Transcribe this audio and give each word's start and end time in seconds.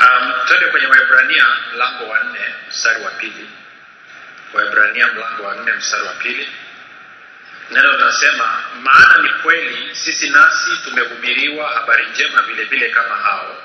Um, 0.00 0.32
twende 0.46 0.66
kwenye 0.66 0.86
Waebrania 0.86 1.46
mlango 1.74 2.08
wa 2.08 2.24
nne 2.24 2.54
mstari 2.68 3.02
wa 3.04 3.10
pili. 3.10 3.50
Waebrania 4.52 5.06
mlango 5.06 5.42
wa 5.42 5.54
nne 5.54 5.72
mstari 5.72 6.02
wa 6.02 6.12
pili. 6.12 6.48
Neno 7.70 7.92
linasema 7.92 8.62
maana 8.82 9.22
ni 9.22 9.28
kweli 9.28 9.94
sisi 9.94 10.30
nasi 10.30 10.70
tumehubiriwa 10.84 11.70
habari 11.70 12.06
njema 12.06 12.42
vile 12.42 12.64
vile 12.64 12.88
kama 12.90 13.16
hao, 13.16 13.56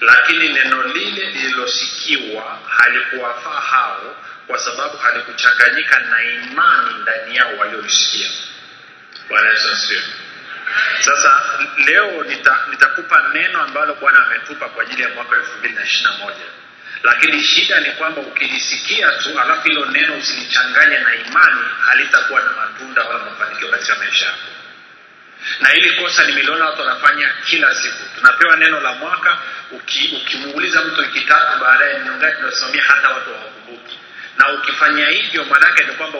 lakini 0.00 0.48
neno 0.48 0.82
lile 0.82 1.26
lililosikiwa 1.30 2.58
halikuwafaa 2.68 3.60
hao, 3.60 4.16
kwa 4.46 4.58
sababu 4.58 4.96
halikuchanganyika 4.96 5.98
na 5.98 6.24
imani 6.24 6.94
ndani 7.02 7.36
yao 7.36 7.56
waliolisikia. 7.56 8.30
Bwana 9.28 9.50
Yesu 9.50 9.68
asifiwe. 9.72 10.02
Sasa 11.00 11.42
leo 11.86 12.24
nita, 12.24 12.58
nitakupa 12.70 13.22
neno 13.34 13.62
ambalo 13.62 13.94
Bwana 13.94 14.26
ametupa 14.26 14.68
kwa 14.68 14.82
ajili 14.82 15.02
ya 15.02 15.08
mwaka 15.08 15.36
elfu 15.36 15.58
mbili 15.58 15.74
na 15.74 15.84
ishirini 15.84 16.10
na 16.18 16.24
moja. 16.24 16.44
Lakini 17.02 17.42
shida 17.44 17.80
ni 17.80 17.90
kwamba 17.90 18.20
ukilisikia 18.20 19.10
tu 19.10 19.40
alafu 19.40 19.68
hilo 19.68 19.84
neno 19.86 20.16
usilichanganye 20.16 20.98
na 20.98 21.14
imani 21.14 21.60
halitakuwa 21.86 22.40
na 22.40 22.50
matunda 22.52 23.02
wala 23.04 23.24
mafanikio 23.24 23.68
katika 23.68 23.94
maisha 23.94 24.26
yako. 24.26 24.38
Na 25.60 25.68
hili 25.68 25.90
kosa 26.02 26.24
nimeliona 26.26 26.64
watu 26.64 26.80
wanafanya 26.80 27.34
kila 27.44 27.74
siku. 27.74 28.04
Tunapewa 28.16 28.56
neno 28.56 28.80
la 28.80 28.92
mwaka 28.92 29.38
uki, 29.70 30.16
ukimuuliza 30.22 30.80
mtu 30.84 31.00
wiki 31.00 31.20
tatu 31.20 31.58
baadaye 31.60 31.98
ni 31.98 32.10
ngapi? 32.10 32.36
Tunasimamia 32.36 32.82
hata 32.82 33.08
watu 33.08 33.30
hawakumbuki 33.34 33.98
na 34.38 34.52
ukifanya 34.52 35.08
hivyo 35.08 35.44
maanake 35.44 35.84
ni 35.84 35.92
kwamba 35.92 36.18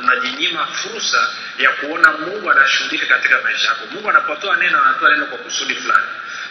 unajinyima 0.00 0.60
una, 0.60 0.68
una 0.70 0.76
fursa 0.76 1.28
ya 1.58 1.70
kuona 1.70 2.12
mungu 2.12 2.50
anashughulika 2.50 3.06
katika 3.06 3.40
maisha 3.40 3.68
yako. 3.68 3.80
Mungu 3.90 4.10
anapotoa 4.10 4.56
neno 4.56 4.82
anatoa 4.84 5.10
neno 5.10 5.26
kwa 5.26 5.38
kusudi 5.38 5.74
fulani. 5.74 6.06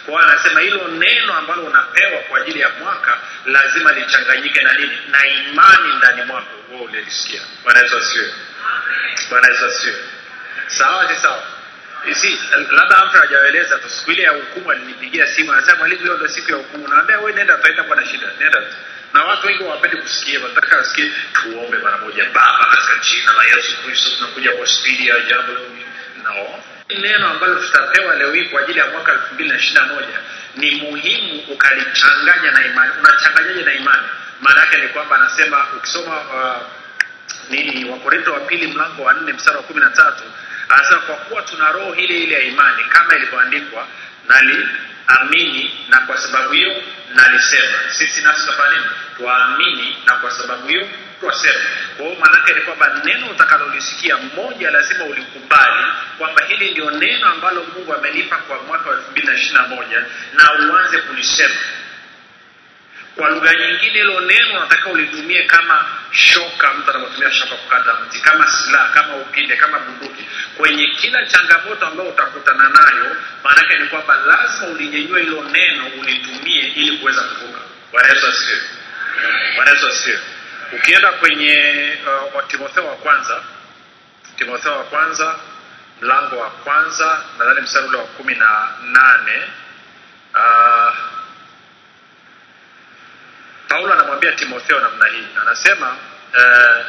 Kwa 0.06 0.22
anasema 0.22 0.60
hilo 0.60 0.88
neno 0.88 1.34
ambalo 1.34 1.62
unapewa 1.62 2.20
kwa 2.22 2.40
ajili 2.40 2.60
ya 2.60 2.68
mwaka 2.68 3.18
lazima 3.46 3.92
lichanganyike 3.92 4.60
na 4.62 4.72
nini? 4.72 4.98
Na 5.10 5.26
imani 5.26 5.94
ndani 5.96 6.22
mwako. 6.22 6.48
Wewe 6.70 6.82
ulilisikia. 6.82 7.40
Bwana 7.64 7.80
yesu 7.80 7.96
asifiwe. 7.96 8.34
Bwana 9.30 9.48
sawa 10.66 11.08
si 11.08 11.20
sawa? 11.22 11.42
Si 12.14 12.38
labda 12.70 13.04
mtu 13.04 13.16
hajaeleza 13.16 13.78
tu. 13.78 13.90
Siku 13.90 14.10
ile 14.12 14.22
ya 14.22 14.30
hukumu 14.30 14.70
alinipigia 14.70 15.26
simu 15.26 15.52
anasema 15.52 15.78
mwalimu 15.78 16.04
leo 16.04 16.16
ndo 16.16 16.28
siku 16.28 16.50
ya 16.50 16.56
hukumu. 16.56 16.88
Naambia 16.88 17.18
wewe 17.18 17.32
nenda 17.32 17.56
tutaenda 17.56 17.82
kwa 17.82 17.96
na 17.96 18.06
shida. 18.06 18.26
Nenda 18.40 18.60
tu 18.60 18.74
na 19.14 19.24
watu 19.24 19.46
wengi 19.46 19.62
hawapendi 19.62 19.96
kusikia 19.96 20.40
wanataka 20.40 20.76
wasikie 20.76 21.12
tuombe 21.32 21.78
mara 21.78 21.98
moja 21.98 22.24
baba 22.24 22.66
katika 22.70 22.96
jina 23.10 23.32
la 23.32 23.44
yesu 23.44 23.76
kristo 23.84 24.10
tunakuja 24.18 24.52
kwa 24.52 24.66
spidi 24.66 25.08
ya 25.08 25.20
jambo 25.20 25.52
no. 26.24 26.62
Neno 27.00 27.28
ambalo 27.28 27.54
tutapewa 27.54 28.14
leo 28.14 28.32
hii 28.32 28.44
kwa 28.44 28.60
ajili 28.60 28.78
ya 28.78 28.86
mwaka 28.86 29.12
elfu 29.12 29.34
mbili 29.34 29.48
na 29.50 29.56
ishiri 29.56 29.74
na 29.74 29.86
moja 29.86 30.18
ni 30.56 30.70
muhimu 30.70 31.40
ukalichanganya 31.52 32.50
na 32.50 32.66
imani. 32.66 32.92
Unachanganyaje 33.00 33.62
na 33.62 33.72
imani? 33.74 34.02
Maana 34.40 34.60
yake 34.60 34.78
ni 34.78 34.88
kwamba 34.88 35.16
anasema 35.16 35.66
ukisoma 35.76 36.20
uh, 36.20 36.62
nini 37.50 37.90
wakorinto 37.90 38.32
wa 38.32 38.40
pili 38.40 38.66
mlango 38.66 39.02
wa 39.02 39.14
nne 39.14 39.32
mstari 39.32 39.56
wa 39.56 39.62
kumi 39.62 39.80
na 39.80 39.90
tatu 39.90 40.22
anasema 40.68 41.00
kwa 41.00 41.16
kuwa 41.16 41.42
tuna 41.42 41.72
roho 41.72 41.94
ile 41.94 42.18
ile 42.18 42.34
ya 42.34 42.42
imani 42.42 42.84
kama 42.84 43.16
ilivyoandikwa 43.16 43.86
naliamini 45.08 45.86
na 45.88 46.00
kwa 46.00 46.18
sababu 46.18 46.52
hiyo 46.52 46.82
nalisema. 47.14 47.78
Sisi 47.90 48.22
nasi 48.22 48.40
tutafanya 48.40 48.80
nini? 49.58 49.96
Na 50.06 50.12
kwa 50.16 50.30
sababu 50.30 50.68
hiyo 50.68 50.88
twasema 51.20 51.58
kwa 51.96 52.06
hiyo 52.06 52.18
maanake 52.20 52.54
ni 52.54 52.60
kwamba 52.60 53.00
neno 53.04 53.26
utakalolisikia 53.30 54.16
mmoja 54.16 54.70
lazima 54.70 55.04
ulikubali 55.04 55.84
kwamba 56.18 56.42
hili 56.44 56.70
ndio 56.70 56.90
neno 56.90 57.26
ambalo 57.26 57.64
mungu 57.74 57.94
amenipa 57.94 58.36
kwa 58.36 58.62
mwaka 58.62 58.90
wa 58.90 58.96
elfu 58.96 59.10
mbili 59.10 59.26
na 59.26 59.34
ishiri 59.34 59.54
na 59.54 59.66
moja 59.66 60.04
na 60.34 60.52
uanze 60.52 60.98
kulisema 60.98 61.54
kwa 63.16 63.28
lugha 63.30 63.54
nyingine 63.54 63.92
hilo 63.92 64.20
neno 64.20 64.60
nataka 64.60 64.90
ulitumie 64.90 65.42
kama 65.42 65.84
shoka 66.10 66.74
mtu 66.74 66.90
anapotumia 66.90 67.32
shoka 67.32 67.54
kukata 67.54 67.94
mti 67.94 68.20
kama 68.20 68.46
silaha 68.50 68.88
kama 68.88 69.16
upinde 69.16 69.56
kama 69.56 69.78
bunduki. 69.78 70.24
Kwenye 70.56 70.86
kila 70.86 71.26
changamoto 71.26 71.86
ambayo 71.86 72.08
utakutana 72.08 72.68
nayo 72.68 73.16
maanake 73.44 73.76
ni 73.78 73.86
kwamba 73.86 74.16
lazima 74.16 74.66
ulinyenyue 74.68 75.22
hilo 75.22 75.42
neno 75.52 75.86
ulitumie 76.00 76.60
ili 76.60 76.98
kuweza 76.98 77.22
kuvuka. 77.22 77.58
Bwana 77.92 78.08
yesu 79.70 79.86
asifiwe. 79.86 80.18
Ukienda 80.72 81.12
kwenye 81.12 81.56
uh, 82.34 82.46
timotheo 82.48 82.86
wa 82.86 82.96
kwanza 82.96 83.42
timotheo 84.38 84.72
wa 84.78 84.84
kwanza 84.84 85.36
mlango 86.00 86.36
wa 86.38 86.50
kwanza 86.50 87.20
nadhani 87.38 87.60
mstari 87.60 87.86
ule 87.86 87.96
wa 87.96 88.04
kumi 88.04 88.34
na 88.34 88.68
nane 88.82 89.42
uh, 90.34 90.94
paulo 93.72 93.92
anamwambia 93.92 94.32
timotheo 94.32 94.80
namna 94.80 95.06
hii. 95.06 95.26
Anasema 95.42 95.96
eh, 96.38 96.84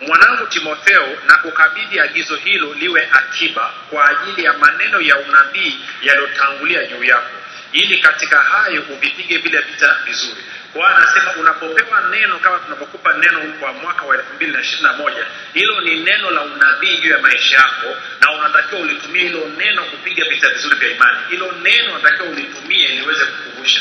mwanangu 0.00 0.46
timotheo 0.46 1.08
na 1.28 1.36
kukabidhi 1.36 2.00
agizo 2.00 2.36
hilo 2.36 2.74
liwe 2.74 3.08
akiba 3.12 3.70
kwa 3.90 4.08
ajili 4.08 4.44
ya 4.44 4.52
maneno 4.52 5.00
ya 5.00 5.18
unabii 5.18 5.80
yaliyotangulia 6.02 6.86
juu 6.86 7.04
yako 7.04 7.30
ili 7.72 7.98
katika 7.98 8.36
hayo 8.40 8.82
uvipige 8.90 9.38
vile 9.38 9.58
vita 9.60 9.96
vizuri. 10.04 10.44
Kwa 10.72 10.96
anasema 10.96 11.32
unapopewa 11.32 12.00
neno 12.10 12.38
kama 12.38 12.58
tunapokupa 12.58 13.12
neno 13.12 13.40
kwa 13.60 13.72
mwaka 13.72 14.02
wa 14.02 14.16
elfu 14.16 14.34
mbili 14.34 14.52
na 14.52 14.60
ishirini 14.60 14.82
na 14.88 14.92
moja 14.92 15.26
hilo 15.52 15.80
ni 15.80 16.00
neno 16.00 16.30
la 16.30 16.40
unabii 16.42 16.96
juu 16.96 17.10
ya 17.10 17.18
maisha 17.18 17.56
yako 17.56 17.96
na 18.20 18.30
unatakiwa 18.32 18.80
ulitumie 18.80 19.22
hilo 19.22 19.48
neno 19.56 19.84
kupiga 19.84 20.24
vita 20.28 20.48
vizuri 20.48 20.76
vya 20.76 20.90
imani. 20.90 21.18
Hilo 21.30 21.52
neno 21.62 21.94
unatakiwa 21.94 22.28
ulitumie 22.28 22.88
liweze 22.88 23.24
kukuvusha 23.24 23.80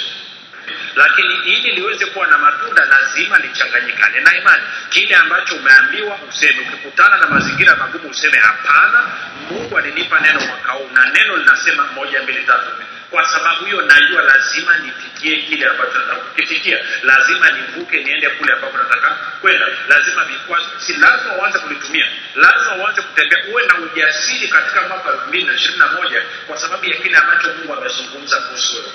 lakini 0.95 1.33
ili 1.45 1.71
liweze 1.71 2.05
kuwa 2.05 2.27
na 2.27 2.37
matunda 2.37 2.85
lazima 2.85 3.37
lichanganyikane 3.39 4.19
na 4.19 4.37
imani. 4.37 4.63
Kile 4.89 5.15
ambacho 5.15 5.55
umeambiwa 5.55 6.19
useme. 6.29 6.59
Ukikutana 6.61 7.17
na 7.17 7.27
mazingira 7.27 7.75
magumu 7.75 8.09
useme 8.09 8.37
hapana 8.37 9.03
mungu 9.51 9.77
alinipa 9.77 10.19
neno 10.19 10.39
mwaka 10.39 10.71
huu 10.71 10.89
na 10.93 11.05
neno 11.05 11.37
linasema 11.37 11.87
moja 11.87 12.21
mbili 12.21 12.43
tatu 12.43 12.67
kwa 13.11 13.27
sababu 13.27 13.65
hiyo 13.65 13.81
najua 13.81 14.21
lazima 14.21 14.77
nifikie 14.77 15.37
kile 15.41 15.65
ambacho 15.65 15.97
nataka 15.97 16.15
kukifikia 16.15 16.77
lazima 17.03 17.51
nivuke 17.51 18.03
niende 18.03 18.29
kule 18.29 18.53
ambapo 18.53 18.77
nataka 18.77 19.09
kwenda. 19.41 19.67
Lazima 19.87 20.23
vikwazo. 20.23 20.65
Si 20.77 20.93
lazima 20.93 21.33
uanze 21.35 21.59
kulitumia. 21.59 22.05
Lazima 22.35 22.75
uanze 22.75 23.01
kutembea. 23.01 23.39
Uwe 23.51 23.65
na 23.65 23.77
ujasiri 23.77 24.47
katika 24.47 24.81
mwaka 24.87 25.09
elfu 25.11 25.27
mbili 25.27 25.43
na 25.43 25.53
ishirini 25.53 25.79
na 25.79 25.87
moja 25.87 26.21
kwa 26.47 26.57
sababu 26.57 26.85
ya 26.85 26.97
kile 26.97 27.17
ambacho 27.17 27.47
mungu 27.53 27.73
amezungumza 27.73 28.37
kuhusu 28.37 28.75
wewe 28.75 28.89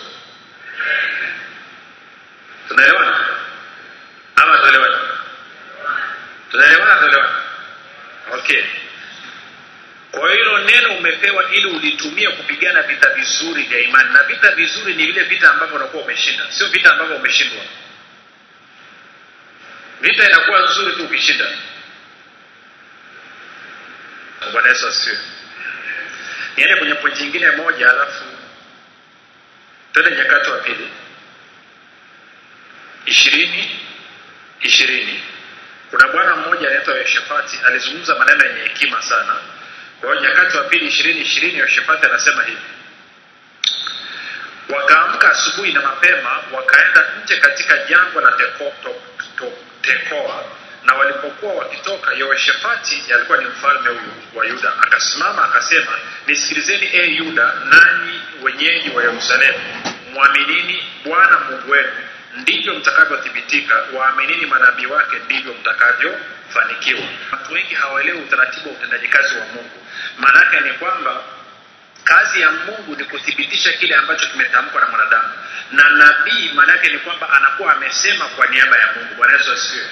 tunaelewana? 2.69 3.27
Ama 4.37 4.57
tunaelewana 4.59 4.99
tunaelewana 6.51 6.95
tunaelewana 6.95 7.35
okay. 8.33 8.65
Kwa 10.11 10.33
hilo 10.33 10.59
neno 10.59 10.95
umepewa 10.95 11.51
ili 11.53 11.67
ulitumia 11.67 12.31
kupigana 12.31 12.83
vita 12.83 13.11
vizuri 13.11 13.63
vya 13.63 13.81
imani. 13.81 14.13
Na 14.13 14.23
vita 14.23 14.51
vizuri 14.51 14.95
ni 14.95 15.07
vile 15.07 15.25
vita 15.25 15.51
ambavyo 15.51 15.77
unakuwa 15.77 16.03
umeshinda. 16.03 16.45
Sio 16.53 16.67
vita 16.67 16.93
ambavyo 16.93 17.17
umeshindwa. 17.17 17.63
Vita 20.01 20.27
inakuwa 20.29 20.61
nzuri 20.63 20.93
tu 20.97 21.05
ukishinda. 21.05 21.47
Bwana 24.53 24.69
yesu 24.69 24.89
asifiwe. 24.89 25.19
Niende 26.57 26.77
kwenye 26.77 26.95
pointi 26.95 27.23
nyingine 27.23 27.51
moja 27.51 27.91
alafu 27.91 28.25
twende 29.93 30.17
nyakati 30.17 30.51
wa 30.51 30.59
pili 30.59 30.89
ishirini 33.09 33.81
ishirini. 34.61 35.21
Kuna 35.91 36.09
bwana 36.09 36.37
mmoja 36.37 36.69
anaitwa 36.69 36.95
yoshafati 36.95 37.59
alizungumza 37.67 38.15
maneno 38.15 38.45
yenye 38.47 38.61
hekima 38.61 39.03
sana. 39.03 39.37
Kwa 40.01 40.11
hiyo 40.15 40.23
nyakati 40.29 40.57
wa 40.57 40.65
pili 40.65 40.87
ishirini 40.87 41.21
ishirini 41.21 41.59
yoshafati 41.59 42.07
anasema 42.07 42.43
hivi. 42.43 42.61
Wakaamka 44.69 45.31
asubuhi 45.31 45.73
na 45.73 45.81
mapema 45.81 46.31
wakaenda 46.53 47.05
nje 47.25 47.37
katika 47.37 47.79
jangwa 47.85 48.23
la 48.23 48.33
tekoa 49.83 50.45
na 50.85 50.95
walipokuwa 50.95 51.53
wakitoka 51.55 52.13
yehoshafati 52.13 53.03
alikuwa 53.15 53.39
ni 53.39 53.45
mfalme 53.45 53.89
huyu 53.89 54.13
wa 54.35 54.47
yuda. 54.47 54.73
Akasimama 54.83 55.45
akasema 55.45 55.93
nisikilizeni 56.27 56.87
e 56.93 57.07
yuda 57.07 57.53
nanyi 57.65 58.21
wenyeji 58.43 58.91
wa 58.91 59.03
yerusalemu 59.03 59.59
mwaminini 60.13 60.85
bwana 61.05 61.39
mungu 61.39 61.71
wenu 61.71 61.93
ndivyo 62.37 62.75
mtakavyothibitika. 62.75 63.85
Waaminini 63.93 64.47
manabii 64.47 64.87
wake 64.87 65.17
ndivyo 65.25 65.55
mtakavyofanikiwa. 65.55 67.01
Watu 67.33 67.53
wengi 67.53 67.75
hawaelewi 67.75 68.19
utaratibu 68.21 68.69
wa 68.69 68.75
utendaji 68.75 69.09
kazi 69.09 69.35
wa 69.35 69.45
mungu. 69.47 69.87
Maanaake 70.19 70.61
ni 70.61 70.73
kwamba 70.73 71.23
kazi 72.05 72.41
ya 72.41 72.51
mungu 72.51 72.97
ni 72.97 73.05
kuthibitisha 73.05 73.73
kile 73.73 73.95
ambacho 73.95 74.27
kimetamkwa 74.27 74.81
na 74.81 74.87
mwanadamu. 74.87 75.29
Na 75.73 75.91
nabii 75.91 76.51
maanaake 76.55 76.89
ni 76.89 76.99
kwamba 76.99 77.31
anakuwa 77.31 77.73
amesema 77.73 78.25
kwa 78.25 78.47
niaba 78.47 78.79
ya 78.79 78.87
mungu. 78.97 79.15
Bwana 79.15 79.33
yesu 79.33 79.53
asifiwe. 79.53 79.87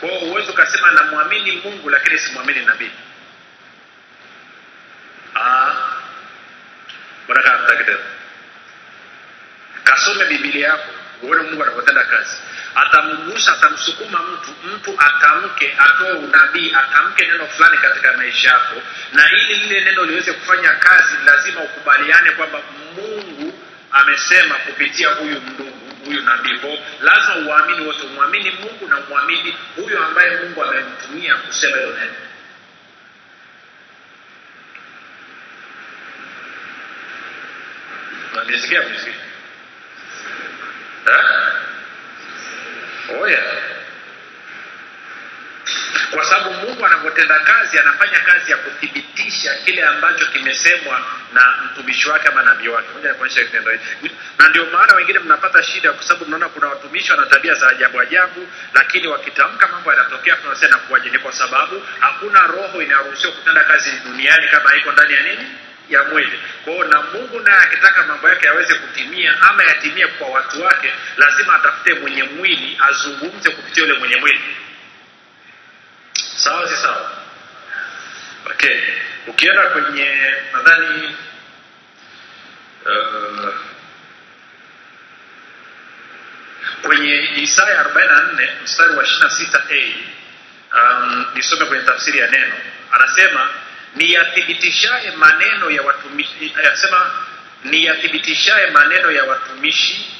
Kwa 0.00 0.08
hiyo 0.08 0.20
huwezi 0.20 0.50
ukasema 0.50 0.90
namwamini 0.90 1.52
mungu 1.52 1.90
lakini 1.90 2.18
simwamini 2.18 2.64
nabii. 2.64 2.90
Mtaki 7.28 7.90
kasome 9.84 10.24
Biblia 10.24 10.68
yako 10.68 10.92
uone 11.22 11.42
mungu 11.42 11.62
anavyotenda 11.62 12.04
kazi. 12.04 12.36
Atamgusa 12.74 13.52
atamsukuma 13.52 14.18
mtu 14.22 14.50
mtu 14.74 14.94
atamke 15.00 15.74
atoe 15.78 16.12
unabii 16.12 16.72
atamke 16.74 17.26
neno 17.26 17.46
fulani 17.46 17.78
katika 17.78 18.12
maisha 18.16 18.48
yako. 18.48 18.82
Na 19.12 19.30
ili 19.32 19.54
lile 19.54 19.80
neno 19.80 20.04
liweze 20.04 20.32
kufanya 20.32 20.72
kazi 20.72 21.16
lazima 21.26 21.60
ukubaliane 21.60 22.30
kwamba 22.30 22.58
mungu 22.96 23.58
amesema 23.92 24.54
kupitia 24.54 25.08
huyu 25.08 25.40
ndugu 25.40 25.72
huyu 26.04 26.22
nabii. 26.22 26.58
Kwao 26.58 26.78
lazima 27.02 27.34
uwaamini 27.36 27.86
wote 27.86 28.02
umwamini 28.02 28.50
mungu 28.50 28.88
na 28.88 28.98
umwamini 28.98 29.56
huyu 29.76 29.98
ambaye 30.04 30.30
mungu 30.36 30.64
amemtumia 30.64 31.34
kusema 31.36 31.76
hilo 31.76 31.92
neno. 31.92 32.12
Nanisikia 38.34 38.82
mziki 38.82 39.16
oya 43.22 43.42
kwa 46.14 46.24
sababu 46.24 46.52
mungu 46.52 46.86
anavyotenda 46.86 47.40
kazi 47.40 47.78
anafanya 47.78 48.20
kazi 48.20 48.50
ya 48.50 48.56
kuthibitisha 48.56 49.54
kile 49.64 49.84
ambacho 49.84 50.26
kimesemwa 50.26 51.00
na 51.32 51.54
mtumishi 51.64 52.08
wake 52.08 52.28
ama 52.28 52.42
nabii 52.42 52.68
wake. 52.68 52.88
Moja 52.94 53.08
nikuonyesha 53.08 53.44
kitendo 53.44 53.70
hichi 53.70 54.14
na 54.38 54.48
ndio 54.48 54.66
maana 54.66 54.94
wengine 54.94 55.18
mnapata 55.18 55.62
shida 55.62 55.92
kwa 55.92 56.04
sababu 56.04 56.26
mnaona 56.26 56.48
kuna 56.48 56.66
watumishi 56.68 57.10
wana 57.12 57.26
tabia 57.26 57.54
za 57.54 57.68
ajabu 57.68 58.00
ajabu 58.00 58.48
lakini 58.74 59.06
wakitamka 59.08 59.68
mambo 59.68 59.90
yanatokea 59.90 60.36
tunasema 60.36 60.70
nakuwaje 60.70 61.10
ni 61.10 61.18
kwa 61.18 61.32
sababu 61.32 61.82
hakuna 62.00 62.46
roho 62.46 62.82
inayoruhusiwa 62.82 63.32
kutenda 63.32 63.64
kazi 63.64 63.90
duniani 64.04 64.48
kama 64.48 64.76
iko 64.76 64.92
ndani 64.92 65.14
ya 65.14 65.22
nini 65.22 65.46
ya 65.94 66.04
mwili. 66.04 66.40
Kwa 66.64 66.84
na 66.86 67.02
mungu 67.02 67.40
naye 67.40 67.58
akitaka 67.58 68.02
mambo 68.06 68.28
yake 68.28 68.46
yaweze 68.46 68.74
kutimia 68.74 69.40
ama 69.40 69.64
yatimie 69.64 70.06
kwa 70.06 70.28
watu 70.28 70.62
wake 70.62 70.92
lazima 71.16 71.54
atafute 71.54 71.94
mwenye 71.94 72.22
mwili 72.22 72.78
azungumze 72.88 73.50
kupitia 73.50 73.82
yule 73.84 73.98
mwenye 73.98 74.16
mwili. 74.16 74.56
Sawa 76.36 76.68
si 76.68 76.76
sawa? 76.76 77.10
Okay. 78.50 78.80
Ukienda 79.26 79.62
kwenye 79.68 80.34
nadhani 80.52 81.16
uh, 82.86 83.54
kwenye 86.82 87.22
isaya 87.36 87.82
44 87.82 88.48
mstari 88.64 88.94
wa 88.96 89.04
26a 89.04 89.94
um, 90.76 91.26
nisome 91.34 91.64
kwenye 91.66 91.84
tafsiri 91.84 92.18
ya 92.18 92.26
neno. 92.30 92.54
Anasema 92.92 93.48
niyathibitishaye 93.96 95.10
maneno 95.10 95.70
ya 95.70 95.82
watumishi 95.82 96.54
yasema 96.64 97.10
niyathibitishaye 97.64 98.66
maneno 98.70 99.10
ya 99.10 99.24
watumishi 99.24 100.14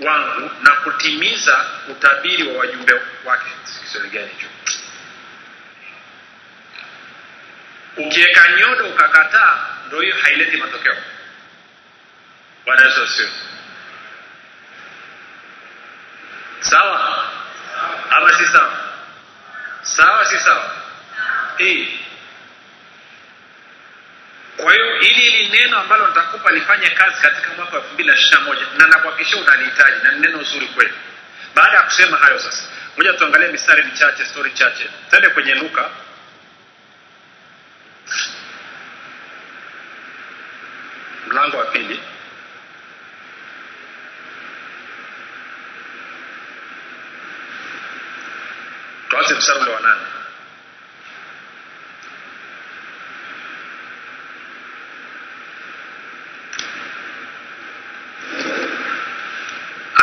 wangu 0.00 0.50
na 0.62 0.70
kutimiza 0.70 1.64
utabiri 1.88 2.48
wa 2.48 2.58
wajumbe 2.58 2.92
wake. 3.24 3.50
Kiswahili 3.84 4.10
gani 4.18 4.28
hicho? 4.28 4.46
Ukiweka 7.96 8.48
nyodo 8.58 8.84
ukakataa 8.86 9.58
ndo 9.86 10.00
hiyo 10.00 10.16
haileti 10.22 10.56
matokeo. 10.56 10.96
Bwana 12.64 12.84
yesu 12.86 13.28
sawa? 16.60 17.24
Ama 18.10 18.38
si 18.38 18.46
sawa? 18.46 18.72
Sawa 19.82 20.24
si 20.24 20.38
sawa? 20.38 20.70
Hey. 21.58 22.07
Kwa 24.58 24.72
hiyo 24.72 25.00
ili 25.00 25.26
ili 25.26 25.48
neno 25.48 25.78
ambalo 25.78 26.06
nitakupa 26.08 26.50
lifanye 26.50 26.90
kazi 26.90 27.22
katika 27.22 27.48
mwaka 27.56 27.76
wa 27.76 27.82
elfu 27.82 27.94
mbili 27.94 28.12
na 28.78 28.86
nakuhakikishia 28.86 29.42
unalihitaji 29.42 29.96
na 30.02 30.12
neno 30.12 30.42
zuri 30.42 30.66
kweli. 30.66 30.94
Baada 31.54 31.76
ya 31.76 31.82
kusema 31.82 32.16
hayo 32.16 32.38
sasa 32.38 32.62
moja 32.96 33.12
tuangalie 33.12 33.48
mistari 33.48 33.82
michache 33.82 34.24
stori 34.24 34.50
chache. 34.50 34.90
Tende 35.10 35.28
kwenye 35.28 35.54
luka. 35.54 35.90
Mlango 41.26 41.56
wa 41.56 41.64
pili. 41.64 42.00
Tuanze 49.08 49.34
mstari 49.34 49.60
ule 49.60 49.70
wa 49.70 49.80
nane 49.80 50.18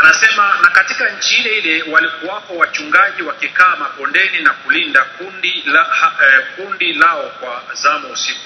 anasema 0.05 0.59
na 0.63 0.64
katika 0.75 1.09
nchi 1.09 1.35
ile 1.35 1.57
ile 1.57 1.91
walikuwapo 1.91 2.57
wachungaji 2.57 3.21
wakikaa 3.21 3.75
mapondeni 3.75 4.39
na 4.41 4.53
kulinda 4.53 5.03
kundi, 5.03 5.63
la, 5.65 5.83
ha, 5.83 6.11
eh, 6.27 6.45
kundi 6.55 6.93
lao 6.93 7.23
kwa 7.39 7.63
zamu 7.73 8.11
usiku. 8.11 8.39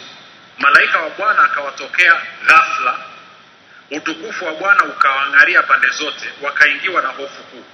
Malaika 0.58 1.00
wa 1.00 1.10
bwana 1.10 1.44
akawatokea 1.44 2.22
ghafla. 2.48 3.00
Utukufu 3.92 4.46
wa 4.46 4.54
bwana 4.54 4.84
ukawaangalia 4.84 5.64
pande 5.64 5.90
zote 5.90 6.30
wakaingiwa 6.42 7.02
na 7.02 7.08
hofu 7.08 7.44
kuu. 7.44 7.66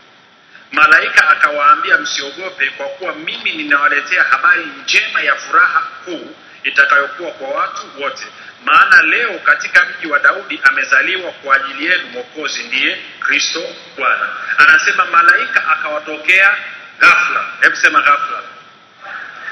Malaika 0.72 1.28
akawaambia 1.30 1.98
msiogope 1.98 2.70
kwa 2.70 2.86
kuwa 2.88 3.14
mimi 3.16 3.52
ninawaletea 3.54 4.24
habari 4.24 4.66
njema 4.84 5.22
ya 5.22 5.36
furaha 5.36 5.82
kuu 6.06 6.36
itakayokuwa 6.66 7.32
kwa 7.32 7.48
watu 7.48 8.02
wote. 8.02 8.26
Maana 8.66 9.02
leo 9.02 9.40
katika 9.40 9.86
mji 9.86 10.08
wa 10.08 10.20
daudi 10.20 10.62
amezaliwa 10.64 11.32
kwa 11.32 11.56
ajili 11.56 11.86
yenu 11.86 12.08
mwokozi 12.08 12.64
ndiye 12.64 12.98
kristo 13.20 13.62
bwana. 13.98 14.30
Anasema 14.58 15.06
malaika 15.06 15.68
akawatokea 15.68 16.58
ghafla. 17.00 17.46
Hebu 17.62 17.76
sema 17.76 18.00
ghafla. 18.02 18.42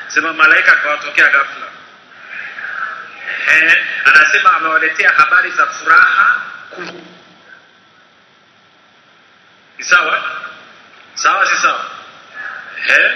Sema 0.08 0.34
malaika 0.34 0.72
akawatokea 0.74 1.26
ghafla. 1.28 1.68
Eh, 3.54 3.86
anasema 4.06 4.54
amewaletea 4.54 5.10
habari 5.12 5.52
za 5.52 5.66
furaha 5.68 6.42
kuu. 6.70 7.06
Sawa? 9.80 10.24
Sawa 11.16 11.46
si 11.46 11.56
sawa? 11.62 11.86
Eh? 12.88 13.12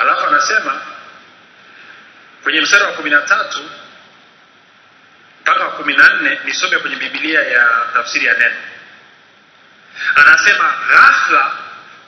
Alafu 0.00 0.26
anasema 0.26 0.80
kwenye 2.42 2.60
mstari 2.60 2.84
wa 2.84 2.92
kumi 2.92 3.10
na 3.10 3.20
tatu 3.22 3.70
mpaka 5.40 5.64
wa 5.64 5.70
kumi 5.70 5.96
na 5.96 6.08
nne 6.14 6.38
nisome 6.44 6.78
kwenye 6.78 6.96
bibilia 6.96 7.40
ya 7.42 7.68
tafsiri 7.94 8.26
ya 8.26 8.34
neno. 8.34 8.56
Anasema 10.14 10.74
ghafla 10.88 11.52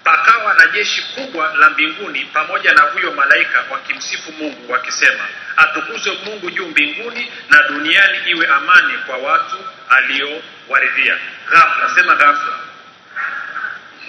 pakawa 0.04 0.54
na 0.54 0.66
jeshi 0.66 1.02
kubwa 1.02 1.54
la 1.56 1.70
mbinguni 1.70 2.24
pamoja 2.24 2.72
na 2.72 2.82
huyo 2.82 3.12
malaika 3.12 3.64
wakimsifu 3.70 4.32
mungu 4.32 4.72
wakisema 4.72 5.24
atukuzwe 5.56 6.18
mungu 6.24 6.50
juu 6.50 6.66
mbinguni 6.68 7.32
na 7.50 7.62
duniani 7.62 8.18
iwe 8.30 8.46
amani 8.46 8.98
kwa 8.98 9.16
watu 9.16 9.56
aliowaridhia 9.88 11.18
ghafla 11.50 11.88
sema 11.94 12.14
ghafla 12.14 12.52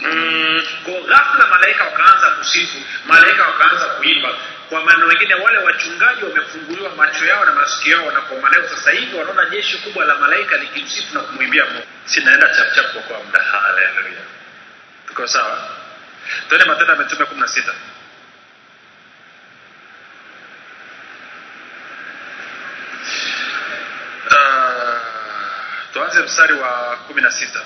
mm, 0.02 0.62
kwa 0.84 1.02
ghafla 1.02 1.48
malaika 1.48 1.84
wakaanza 1.84 2.30
kusifu 2.30 2.78
malaika 3.06 3.46
wakaanza 3.48 3.86
kuimba. 3.86 4.30
Kwa 4.70 4.82
maana 4.86 5.06
wengine 5.06 5.34
wale 5.36 5.58
wachungaji 5.58 6.24
wamefunguliwa 6.24 6.90
macho 6.96 7.26
yao 7.26 7.46
na 7.46 7.54
masikio 7.54 7.98
yao 7.98 8.12
na 8.12 8.22
kwa 8.22 8.38
maana 8.40 8.68
sasa 8.70 8.92
hivi 8.92 9.16
wanaona 9.18 9.46
jeshi 9.50 9.78
kubwa 9.78 10.06
la 10.06 10.16
malaika 10.16 10.58
likimsifu 10.58 11.14
na 11.14 11.20
kumwimbia 11.20 11.66
mungu. 11.66 11.86
Sinaenda 12.06 12.50
chapchap 12.56 12.94
kwa 13.08 13.24
muda. 13.24 13.40
Haleluya 13.42 14.22
tuko 15.08 15.28
sawa? 15.28 15.58
Tuende 16.50 16.66
matendo 16.66 16.94
ya 16.94 17.00
mitume 17.00 17.26
kumi 17.26 17.42
na 17.42 17.48
sita. 17.48 17.74
Uh, 24.32 25.02
tuanze 25.94 26.22
mstari 26.24 26.54
wa 26.54 26.98
kumi 27.08 27.22
na 27.22 27.32
sita 27.32 27.60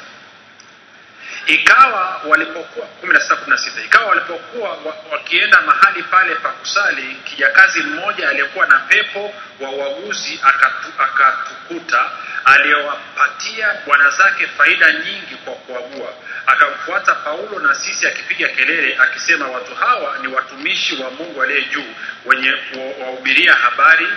ikawa 1.47 2.21
walipokuwa 2.25 2.85
kumi 2.87 3.13
na 3.13 3.19
sita 3.19 3.35
kumi 3.35 3.51
na 3.51 3.57
sita. 3.57 3.81
Ikawa 3.81 4.05
walipokuwa 4.05 4.77
wakienda 5.11 5.61
mahali 5.61 6.03
pale 6.03 6.35
pa 6.35 6.49
kusali 6.49 7.15
kijakazi 7.23 7.79
mmoja 7.83 8.29
aliyekuwa 8.29 8.65
na 8.67 8.79
pepo 8.79 9.33
wa 9.59 9.69
uaguzi 9.69 10.39
akatu, 10.43 10.87
akatukuta 10.97 12.09
aliyowapatia 12.45 13.73
bwana 13.85 14.09
zake 14.09 14.47
faida 14.47 14.91
nyingi 14.93 15.35
kwa 15.45 15.53
kuagua. 15.53 16.13
Akamfuata 16.47 17.15
paulo 17.15 17.59
na 17.59 17.75
sisi 17.75 18.07
akipiga 18.07 18.47
kelele 18.47 18.97
akisema 18.97 19.47
watu 19.47 19.75
hawa 19.75 20.17
ni 20.21 20.27
watumishi 20.27 21.03
wa 21.03 21.11
mungu 21.11 21.41
aliye 21.43 21.61
juu 21.63 21.93
wenye 22.25 22.49
wa- 22.51 23.05
wahubiria 23.05 23.53
habari 23.53 24.07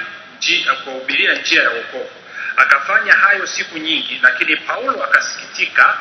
kuwahubiria 0.84 1.34
njia 1.34 1.62
ya 1.62 1.70
wokovu. 1.70 2.10
Akafanya 2.56 3.12
hayo 3.12 3.46
siku 3.46 3.78
nyingi 3.78 4.20
lakini 4.22 4.56
paulo 4.56 5.04
akasikitika 5.04 5.96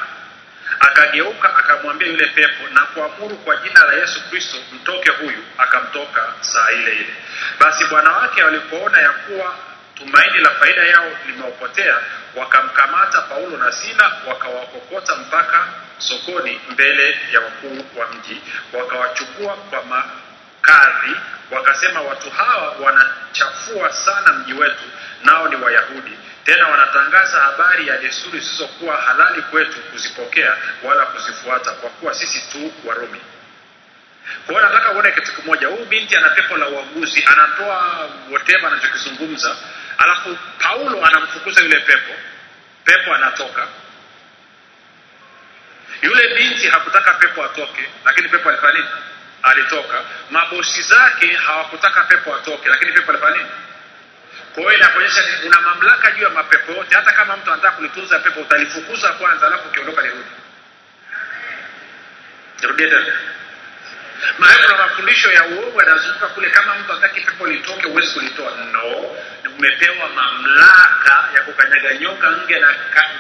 akageuka 0.80 1.56
akamwambia 1.58 2.08
yule 2.08 2.26
pepo 2.28 2.68
na 2.74 2.82
kuamuru 2.82 3.36
kwa 3.38 3.58
jina 3.58 3.84
la 3.84 3.94
yesu 3.94 4.30
kristo 4.30 4.58
mtoke 4.76 5.10
huyu. 5.12 5.44
Akamtoka 5.58 6.34
saa 6.42 6.72
ile 6.72 6.96
ile. 6.96 7.14
Basi 7.60 7.86
bwana 7.86 8.12
wake 8.12 8.44
walipoona 8.44 9.02
ya 9.02 9.10
kuwa 9.10 9.56
tumaini 9.96 10.40
la 10.40 10.50
faida 10.50 10.84
yao 10.84 11.12
limeopotea 11.28 11.96
wakamkamata 12.36 13.22
paulo 13.22 13.58
na 13.58 13.72
sila 13.72 14.12
wakawakokota 14.28 15.16
mpaka 15.16 15.68
sokoni 15.98 16.62
mbele 16.70 17.18
ya 17.34 17.40
wakuu 17.40 17.86
wa 18.00 18.08
mji. 18.08 18.42
Wakawachukua 18.74 19.54
kwa 19.56 19.84
makadhi 19.84 21.16
wakasema 21.52 22.02
watu 22.02 22.30
hawa 22.30 22.72
wanachafua 22.80 23.94
sana 23.94 24.34
mji 24.34 24.54
wetu 24.54 24.84
nao 25.24 25.48
ni 25.48 25.56
wayahudi 25.56 26.18
tena 26.48 26.68
wanatangaza 26.68 27.40
habari 27.40 27.88
ya 27.88 27.98
desturi 27.98 28.40
zisizokuwa 28.40 28.98
halali 29.02 29.42
kwetu 29.42 29.80
kuzipokea 29.82 30.58
wala 30.84 31.06
kuzifuata 31.06 31.72
kwa 31.72 31.90
kuwa 31.90 32.14
sisi 32.14 32.42
tu 32.52 32.74
warumi. 32.86 33.22
Kwa 34.46 34.56
hiyo 34.56 34.70
nataka 34.70 34.92
uone 34.92 35.12
kitu 35.12 35.32
kimoja. 35.34 35.68
Huyu 35.68 35.86
binti 35.86 36.16
ana 36.16 36.30
pepo 36.30 36.58
la 36.58 36.68
uaguzi 36.68 37.24
anatoa 37.26 38.10
whatever 38.32 38.68
anachokizungumza 38.68 39.56
alafu 39.98 40.38
paulo 40.60 41.06
anamfukuza 41.06 41.62
yule 41.62 41.80
pepo. 41.80 42.14
Pepo 42.86 43.14
anatoka. 43.16 43.68
Yule 46.02 46.36
binti 46.36 46.68
hakutaka 46.68 47.14
pepo 47.14 47.44
atoke 47.46 47.90
lakini 48.06 48.30
pepo 48.30 48.50
alifanya 48.50 48.74
nini? 48.74 48.90
Alitoka. 49.44 50.02
Mabosi 50.32 50.82
zake 50.82 51.34
hawakutaka 51.34 52.02
pepo 52.04 52.36
atoke 52.36 52.70
lakini 52.70 52.92
pepo 52.92 53.12
alifanya 53.12 53.38
nini 53.38 53.50
kwa 54.58 54.64
hiyo 54.66 54.78
inakuonyesha 54.78 55.22
una 55.46 55.62
mamlaka 55.62 56.12
juu 56.12 56.24
ya 56.24 56.30
mapepo 56.30 56.72
yote. 56.72 56.96
Hata 56.96 57.12
kama 57.12 57.38
mtu 57.38 57.52
anataka 57.52 57.76
kulitunza 57.76 58.20
pepo 58.20 58.40
utalifukuza 58.42 59.12
kwanza 59.14 59.48
alafu 59.48 59.68
ukiondoka 59.68 60.02
lirudi 60.02 60.30
nirudie 62.62 62.88
tena. 62.90 63.14
Maana 64.40 64.64
kuna 64.68 64.78
mafundisho 64.78 65.32
ya 65.32 65.46
uongo 65.46 65.80
yanazunguka 65.84 66.28
kule. 66.28 66.50
Kama 66.50 66.76
mtu 66.76 66.92
hataki 66.92 67.22
pepo 67.22 67.48
litoke 67.48 67.88
huwezi 67.88 68.14
kulitoa. 68.14 68.52
No. 68.74 69.16
Umepewa 69.58 70.10
mamlaka 70.16 71.30
ya 71.36 71.42
kukanyaga 71.42 71.94
nyoka 71.94 72.32
nge 72.32 72.60
na 72.60 72.74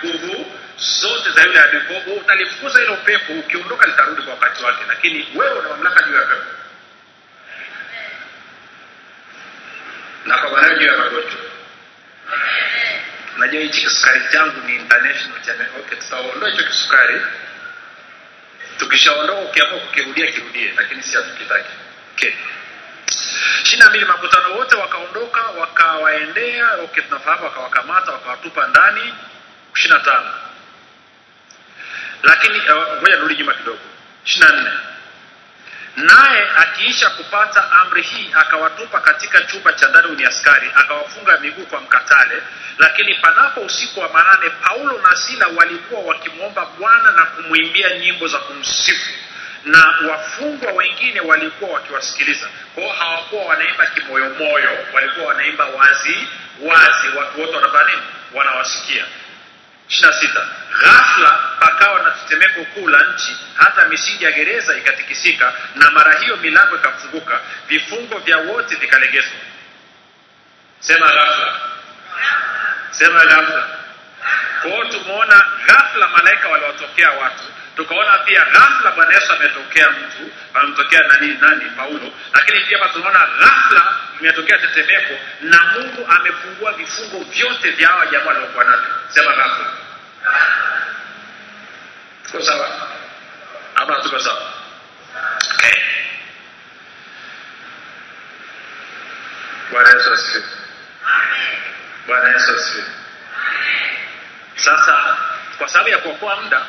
nguvu 0.05 0.57
zote 0.77 1.29
za 1.31 1.43
yule 1.43 1.59
adui. 1.59 1.81
Utalifukuza 2.17 2.79
hilo 2.79 2.95
pepo 2.95 3.33
ukiondoka 3.33 3.87
litarudi 3.87 4.21
kwa 4.21 4.33
wakati 4.33 4.63
wake. 4.63 4.83
Lakini 4.87 5.27
wewe 5.35 5.59
una 5.59 5.69
mamlaka 5.69 6.03
juu 6.03 6.13
ya 6.15 6.21
pepo 6.21 6.56
na 10.27 10.37
kwa 10.37 10.69
juu 10.75 10.85
ya 10.85 10.97
magonjwa. 10.97 11.41
Hichi 13.61 13.81
kisukari 13.81 14.21
changu 14.31 14.67
ni 14.67 14.75
international 14.75 15.41
cha 15.45 15.53
okay 15.79 15.97
tutaondoa 15.97 16.49
hicho 16.49 16.63
kisukari. 16.63 17.21
Tukishaondoa 18.77 19.41
ukiamua 19.41 19.79
kukirudia 19.79 20.31
kirudie 20.31 20.73
lakini 20.77 21.03
si 21.03 21.15
hatukitaki. 21.15 21.69
Okay. 22.15 22.31
ishirini 23.63 23.83
na 23.83 23.89
mbili 23.89 24.05
makutano 24.05 24.55
wote 24.55 24.75
wakaondoka 24.75 25.41
wakawaendea 25.41 26.73
okay, 26.83 27.03
tunafahamu 27.03 27.43
wakawakamata 27.43 28.11
wakawatupa 28.11 28.67
ndani. 28.67 29.13
Ishirini 29.75 29.99
na 29.99 30.05
tano. 30.05 30.33
Lakini 32.23 32.59
ngoja 32.61 32.97
uh, 32.97 33.03
nirudi 33.13 33.35
nyuma 33.35 33.53
kidogo. 33.53 33.79
Ishirini 34.25 34.51
na 34.51 34.61
nne 34.61 34.71
naye 35.97 36.47
akiisha 36.57 37.09
kupata 37.09 37.71
amri 37.71 38.01
hii 38.01 38.29
akawatupa 38.33 38.99
katika 39.01 39.41
chumba 39.41 39.73
cha 39.73 39.87
ndani 39.89 40.07
wenye 40.07 40.25
askari 40.27 40.71
akawafunga 40.75 41.37
miguu 41.37 41.65
kwa 41.65 41.81
mkatale. 41.81 42.41
Lakini 42.77 43.13
panapo 43.15 43.61
usiku 43.61 43.99
wa 43.99 44.09
manane 44.13 44.49
paulo 44.49 45.01
na 45.09 45.15
sila 45.15 45.47
walikuwa 45.47 46.01
wakimwomba 46.01 46.65
bwana 46.65 47.11
na 47.11 47.25
kumwimbia 47.25 47.97
nyimbo 47.97 48.27
za 48.27 48.37
kumsifu. 48.37 49.09
Na 49.65 49.93
wafungwa 50.09 50.71
wengine 50.71 51.19
walikuwa 51.21 51.71
wakiwasikiliza. 51.71 52.47
Kwao 52.75 52.89
hawakuwa 52.89 53.45
wanaimba 53.45 53.85
kimoyomoyo 53.85 54.69
walikuwa 54.93 55.25
wanaimba 55.27 55.65
wazi 55.65 56.27
wazi. 56.61 57.07
Watu 57.17 57.41
wote 57.41 57.55
wanafanya 57.55 57.89
nini? 57.91 58.01
Wanawasikia 58.33 59.05
sita. 59.89 60.47
Ghafla 60.81 61.39
pakawa 61.59 61.99
na 62.03 62.11
tetemeko 62.11 62.65
kuu 62.65 62.87
la 62.87 63.03
nchi 63.03 63.37
hata 63.55 63.85
misingi 63.85 64.23
ya 64.23 64.31
gereza 64.31 64.77
ikatikisika 64.77 65.53
na 65.75 65.91
mara 65.91 66.19
hiyo 66.19 66.37
milango 66.37 66.75
ikafunguka 66.75 67.39
vifungo 67.67 68.17
vya 68.19 68.37
wote 68.37 68.75
vikalegezwa 68.75 69.37
sema 70.79 71.07
ghafla. 71.07 71.55
Sema 72.91 73.25
ghafla. 73.25 73.67
Kwa 74.61 74.71
hiyo 74.71 74.85
tumeona 74.85 75.45
ghafla 75.67 76.07
malaika 76.07 76.47
waliwatokea 76.49 77.11
watu 77.11 77.43
tukaona 77.77 78.17
pia 78.17 78.45
ghafla 78.45 78.91
bwana 78.91 79.13
yesu 79.13 79.33
ametokea 79.33 79.89
mtu 79.91 80.31
amemtokea 80.53 80.99
nani 80.99 81.33
nani 81.41 81.69
paulo 81.69 82.11
lakini 82.33 82.59
pia 82.59 82.77
hapa 82.77 82.93
tunaona 82.93 83.27
ghafla 83.39 83.93
imetokea 84.19 84.57
tetemeko 84.57 85.13
na 85.41 85.63
mungu 85.63 86.07
amefungua 86.09 86.71
vifungo 86.73 87.23
vyote 87.23 87.71
vya 87.71 87.87
hawa 87.89 88.05
jamaa 88.07 88.25
waliokuwa 88.25 88.63
navyo. 88.63 88.89
Sema 89.09 89.35
ghafla. 89.35 89.65
Tuko 92.25 92.41
sawa? 92.43 92.69
Ama 93.75 93.95
tuko 93.95 94.19
sawa? 94.19 94.41
Okay. 95.55 95.81
bwana 99.71 99.89
yesu 99.89 100.13
asifiwe. 100.13 100.43
Bwana 102.07 102.29
yesu 102.29 102.51
asifiwe. 102.55 102.85
Sasa 104.55 105.17
kwa 105.57 105.67
sababu 105.67 105.89
ya 105.89 105.97
kuokoa 105.97 106.35
muda 106.41 106.61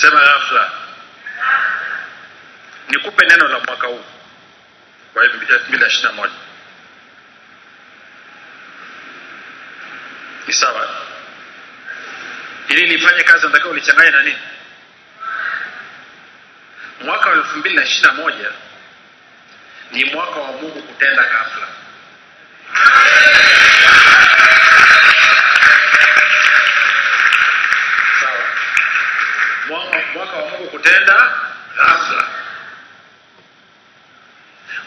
sema 0.00 0.20
ghafla. 0.20 0.70
Nikupe 2.88 3.26
neno 3.26 3.48
la 3.48 3.58
mwaka 3.58 3.86
huu. 3.86 4.04
Kwa 5.12 5.24
elfu 5.24 5.36
mbili 5.36 5.78
na 5.80 5.86
ishiri 5.86 6.02
na 6.04 6.12
moja. 6.12 6.32
Ni 10.46 10.54
sawa. 10.54 10.88
Ili 12.68 12.86
lifanye 12.86 13.22
kazi 13.22 13.46
natakiwa 13.46 13.70
ulichanganya 13.70 14.10
na 14.10 14.22
nini? 14.22 14.38
Mwaka 17.00 17.28
wa 17.30 17.36
elfu 17.36 17.56
mbili 17.58 17.74
na 17.76 17.82
ishiri 17.84 18.02
na 18.06 18.12
moja 18.12 18.50
ni 19.92 20.04
mwaka 20.04 20.40
wa 20.40 20.52
mungu 20.52 20.82
kutenda 20.82 21.22
ghafla 21.24 21.66
sawa 28.20 28.44
mwaka, 29.68 29.98
mwaka 30.14 30.36
wa 30.36 30.50
mungu 30.50 30.67
kutenda 30.82 31.30
ghafla. 31.76 32.24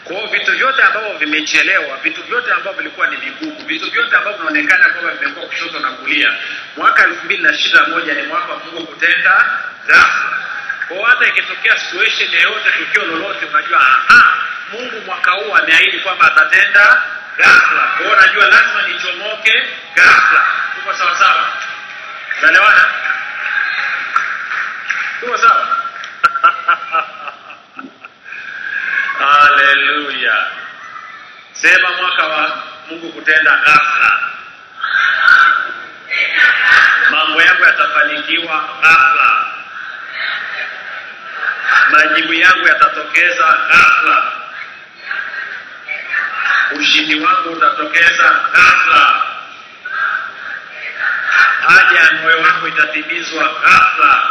Kwao 0.04 0.26
vitu 0.26 0.52
vyote 0.52 0.82
ambavyo 0.82 1.12
vimechelewa 1.18 1.96
vitu 1.96 2.22
vyote 2.22 2.52
ambavyo 2.52 2.72
vilikuwa 2.72 3.06
ni 3.06 3.16
vigumu 3.16 3.66
vitu 3.66 3.90
vyote 3.90 4.16
ambavyo 4.16 4.38
vinaonekana 4.38 4.88
kwamba 4.88 5.12
vimekuwa 5.12 5.46
kushoto 5.46 5.78
na 5.78 5.90
kulia 5.90 6.32
mwaka 6.76 7.04
elfu 7.04 7.24
mbili 7.24 7.42
na 7.42 7.52
ishiri 7.52 7.74
na 7.78 7.86
moja 7.86 8.14
ni 8.14 8.22
mwaka 8.22 8.52
wa 8.52 8.58
mungu 8.58 8.86
kutenda 8.86 9.46
ghafla. 9.86 10.38
Kwao 10.88 11.02
hata 11.02 11.26
ikitokea 11.26 11.76
situation 11.80 12.32
yoyote 12.32 12.70
tukio 12.78 13.04
lolote 13.04 13.46
unajua 13.46 13.80
aha 13.80 14.34
mungu 14.72 15.00
mwaka 15.06 15.30
huu 15.30 15.56
ameahidi 15.56 15.98
kwamba 16.00 16.26
atatenda 16.26 17.02
ghafla. 17.38 17.88
Kwao 17.98 18.12
unajua 18.12 18.46
lazima 18.46 18.82
nichomoke 18.82 19.66
ghafla. 19.94 20.46
Tuko 20.74 20.94
sawasawa 20.94 21.46
naelewana 22.42 22.88
tuko 25.20 25.38
sawa 25.38 25.81
sema 31.62 31.90
mwaka 31.90 32.26
wa 32.26 32.58
mungu 32.88 33.12
kutenda 33.12 33.50
ghafla. 33.56 34.18
Mambo 37.10 37.42
yangu 37.42 37.64
yatafanikiwa 37.64 38.64
ghafla. 38.82 39.44
Majibu 41.90 42.32
yangu 42.34 42.66
yatatokeza 42.68 43.44
ghafla. 43.70 44.22
Ushindi 46.72 47.20
wangu 47.20 47.48
utatokeza 47.50 48.40
ghafla. 48.52 49.22
Haja 51.68 52.00
ya 52.00 52.12
moyo 52.12 52.40
wangu 52.40 52.68
itatimizwa 52.68 53.44
ghafla 53.44 54.22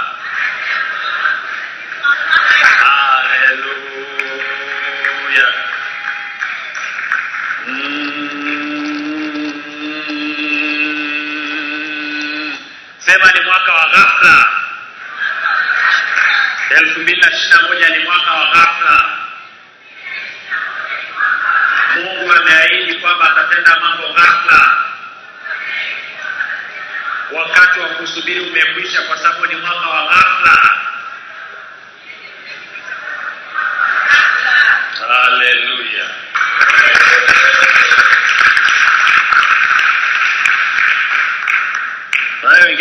ghafla. 13.91 14.47
Elfu 16.69 16.99
mbili 16.99 17.21
na 17.21 17.27
ishirini 17.31 17.53
na 17.61 17.67
moja 17.69 17.89
ni 17.89 17.99
mwaka 18.03 18.31
wa 18.33 18.45
ghafla. 18.51 19.05
Mungu 21.95 22.31
ameahidi 22.33 22.93
kwamba 22.95 23.31
atatenda 23.31 23.79
mambo 23.79 24.07
ghafla. 24.13 24.77
Wakati 27.31 27.79
wa 27.79 27.87
kusubiri 27.87 28.39
umekwisha 28.39 29.01
kwa 29.01 29.17
sababu 29.17 29.45
ni 29.45 29.55
mwaka 29.55 29.87
wa 29.89 30.05
ghafla 30.07 30.70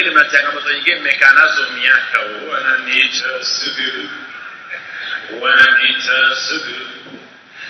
wengine 0.00 0.10
mna 0.20 0.30
changamoto 0.30 0.72
nyingine 0.72 1.00
mmekaa 1.00 1.32
nazo 1.32 1.66
miaka 1.70 2.18
wananiita 2.52 3.44
sugu 3.44 4.08
wananiita 5.40 6.36
sugu 6.36 6.74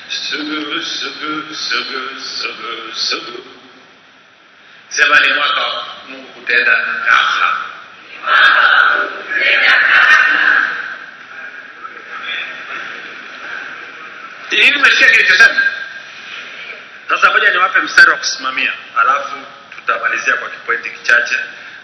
sugu 0.08 0.82
sugu 0.84 1.54
sugu 1.54 2.20
sugu 2.20 2.94
sugu 2.94 3.44
sema 4.88 5.20
ni 5.20 5.32
mwaka 5.32 5.84
mungu 6.08 6.28
kutenda 6.28 6.76
ghafla 7.04 7.56
hivi 14.50 14.76
umesikia 14.78 15.10
kilichosema? 15.10 15.60
Sasa 17.08 17.30
moja 17.30 17.50
niwape 17.50 17.80
mstari 17.80 18.10
wa 18.10 18.16
kusimamia 18.16 18.72
alafu 19.00 19.36
tutamalizia 19.76 20.34
kwa 20.36 20.50
kipointi 20.50 20.90
kichache 20.90 21.36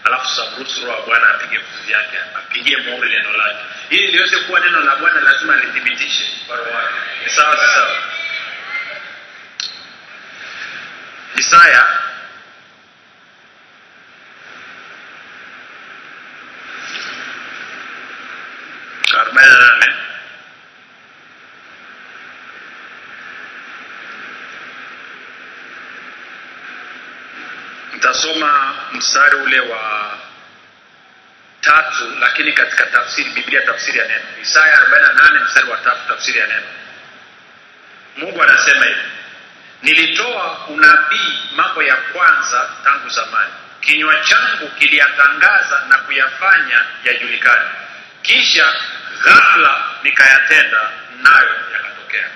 alafu 0.07 0.27
samruhusu 0.35 0.85
roho 0.85 0.99
wa 0.99 1.05
bwana 1.05 1.27
apige 1.35 1.57
vitu 1.57 1.83
vyake 1.87 2.17
apigie 2.37 2.77
muhuri 2.77 3.09
neno 3.09 3.31
lake. 3.37 3.59
Ili 3.89 4.07
liweze 4.07 4.37
kuwa 4.37 4.59
neno 4.59 4.79
la 4.79 4.95
bwana 4.95 5.19
lazima 5.21 5.55
lithibitishe 5.55 6.25
kwa 6.47 6.55
roho 6.57 6.69
wake 6.71 6.93
ni 7.25 7.29
sawa 7.31 7.57
si 7.57 7.73
sawa? 7.75 7.97
Isaya. 11.37 11.83
Nitasoma 27.93 28.56
mstari 28.97 29.35
ule 29.35 29.59
wa 29.59 30.11
tatu 31.61 32.11
lakini 32.19 32.51
katika 32.53 32.85
tafsiri 32.85 33.29
biblia 33.29 33.61
tafsiri 33.61 33.99
ya 33.99 34.07
neno. 34.07 34.25
Isaya 34.41 34.77
48 34.79 35.43
mstari 35.45 35.69
wa 35.69 35.77
tatu 35.77 35.99
tafsiri 36.07 36.39
ya 36.39 36.47
neno. 36.47 36.67
Mungu 38.17 38.43
anasema 38.43 38.85
hivi 38.85 39.01
nilitoa 39.81 40.57
unabii 40.67 41.39
mambo 41.55 41.83
ya 41.83 41.95
kwanza 41.95 42.69
tangu 42.83 43.09
zamani. 43.09 43.51
Kinywa 43.81 44.15
changu 44.19 44.67
kiliyatangaza 44.79 45.83
na 45.89 45.97
kuyafanya 45.97 46.85
yajulikane. 47.03 47.69
Kisha 48.21 48.73
ghafla 49.23 49.81
nikayatenda 50.03 50.89
nayo 51.21 51.55
yakatokea. 51.73 52.27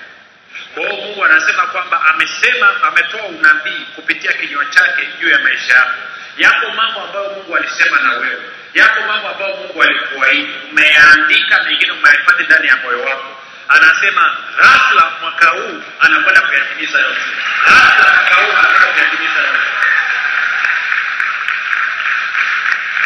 Kwa 0.74 0.82
hiyo 0.82 0.96
mungu 0.96 1.24
anasema 1.24 1.66
kwamba 1.66 2.00
amesema 2.04 2.68
ametoa 2.82 3.22
unabii 3.26 3.86
kupitia 3.94 4.32
kinywa 4.32 4.64
chake 4.66 5.08
juu 5.20 5.28
ya 5.28 5.38
maisha 5.38 5.74
yako 5.74 5.94
yako 6.36 6.70
mambo 6.76 7.00
ambayo 7.00 7.30
mungu 7.30 7.56
alisema 7.56 8.00
na 8.00 8.12
wewe. 8.12 8.42
Yako 8.74 9.00
mambo 9.06 9.28
ambayo 9.28 9.56
mungu 9.56 9.82
alikuahidi. 9.82 10.54
Umeyaandika 10.70 11.62
mengine 11.62 11.92
umeyahifadhi 11.92 12.44
ndani 12.44 12.68
ya 12.68 12.76
moyo 12.76 13.02
wako. 13.02 13.36
Anasema 13.68 14.36
ghafla 14.56 15.10
mwaka 15.20 15.48
huu 15.48 15.82
anakwenda 16.00 16.40
kuyatimiza 16.40 16.98
yote. 17.00 17.20
Ghafla 17.64 18.12
mwaka 18.12 18.34
huu 18.34 18.52
anakwenda 18.58 18.92
kuyatimiza 18.92 19.40
yote. 19.40 19.58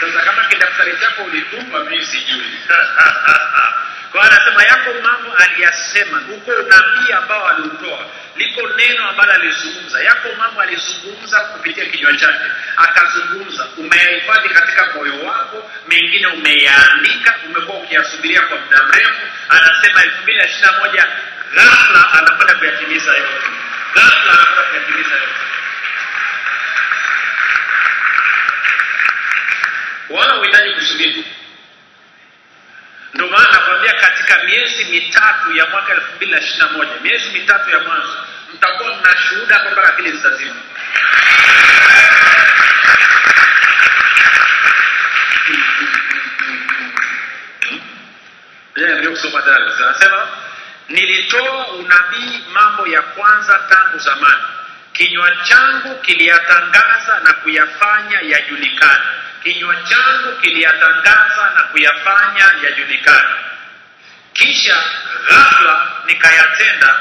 Sasa 0.01 0.21
kama 0.25 0.45
kidaftari 0.49 0.97
chako 1.01 1.23
ulitupa 1.23 1.81
mimi 1.85 2.05
sijui 2.07 2.61
hiyo 4.23 4.33
anasema 4.35 4.63
yako 4.65 4.91
mambo 5.03 5.33
aliyasema. 5.37 6.19
Huko 6.29 6.51
unabii 6.51 7.13
ambao 7.13 7.49
aliutoa 7.49 7.99
liko 8.37 8.61
neno 8.77 9.09
ambalo 9.09 9.33
alizungumza. 9.33 10.03
Yako 10.03 10.29
mambo 10.39 10.61
alizungumza 10.61 11.41
kupitia 11.41 11.87
kinywa 11.87 12.13
chake 12.17 12.45
akazungumza 12.77 13.67
umeyahifadhi 13.77 14.49
katika 14.49 14.87
moyo 14.95 15.25
wako 15.25 15.71
mengine 15.89 16.27
umeyaandika 16.27 17.35
umekuwa 17.47 17.79
ukiyasubiria 17.79 18.43
kwa 18.43 18.59
muda 18.59 18.83
mrefu. 18.83 19.21
Anasema 19.49 20.03
elfu 20.03 20.23
mbili 20.23 20.39
na 20.39 20.45
ishiri 20.45 20.69
moja 20.81 21.07
ghafla 21.55 22.13
anakwenda 22.13 22.55
kuyatimiza 22.55 23.13
yote. 23.17 23.47
Ghafla 23.95 24.33
anakwenda 24.33 24.63
kuyatimiza 24.71 25.15
yote. 25.15 25.37
Wala 30.09 30.37
uhitaji 30.41 30.75
kusubiri 30.75 31.25
maana 33.87 34.01
katika 34.01 34.45
miezi 34.45 34.85
mitatu 34.85 35.53
ya 35.53 35.67
mwaka 35.67 35.93
elfu 35.95 36.17
mbili 36.17 36.33
na 36.33 36.39
ishirini 36.41 36.61
na 36.67 36.69
moja. 36.79 36.91
Miezi 37.03 37.31
mitatu 37.31 37.71
ya 37.71 37.81
mwanzo. 37.81 38.17
Mtakuwa 38.55 38.95
mna 38.97 39.17
shuhuda 39.29 39.59
kwamba 39.59 39.85
akili 39.85 40.13
zitazima. 40.13 40.55
Anasema 49.85 50.29
nilitoa 50.89 51.69
unabii 51.69 52.45
mambo 52.53 52.87
ya 52.87 53.03
kwanza 53.03 53.61
tangu 53.69 53.99
zamani. 53.99 54.43
Kinywa 54.93 55.31
changu 55.43 55.95
kiliyatangaza 55.95 57.21
na 57.25 57.33
kuyafanya 57.33 58.21
yajulikane. 58.21 59.05
Kinywa 59.43 59.77
changu 59.77 60.37
kiliyatangaza 60.41 61.53
na 61.57 61.63
kuyafanya 61.63 62.53
yajulikane 62.65 63.36
kisha 64.37 64.77
ghafla 65.29 65.87
nikayatenda 66.07 66.97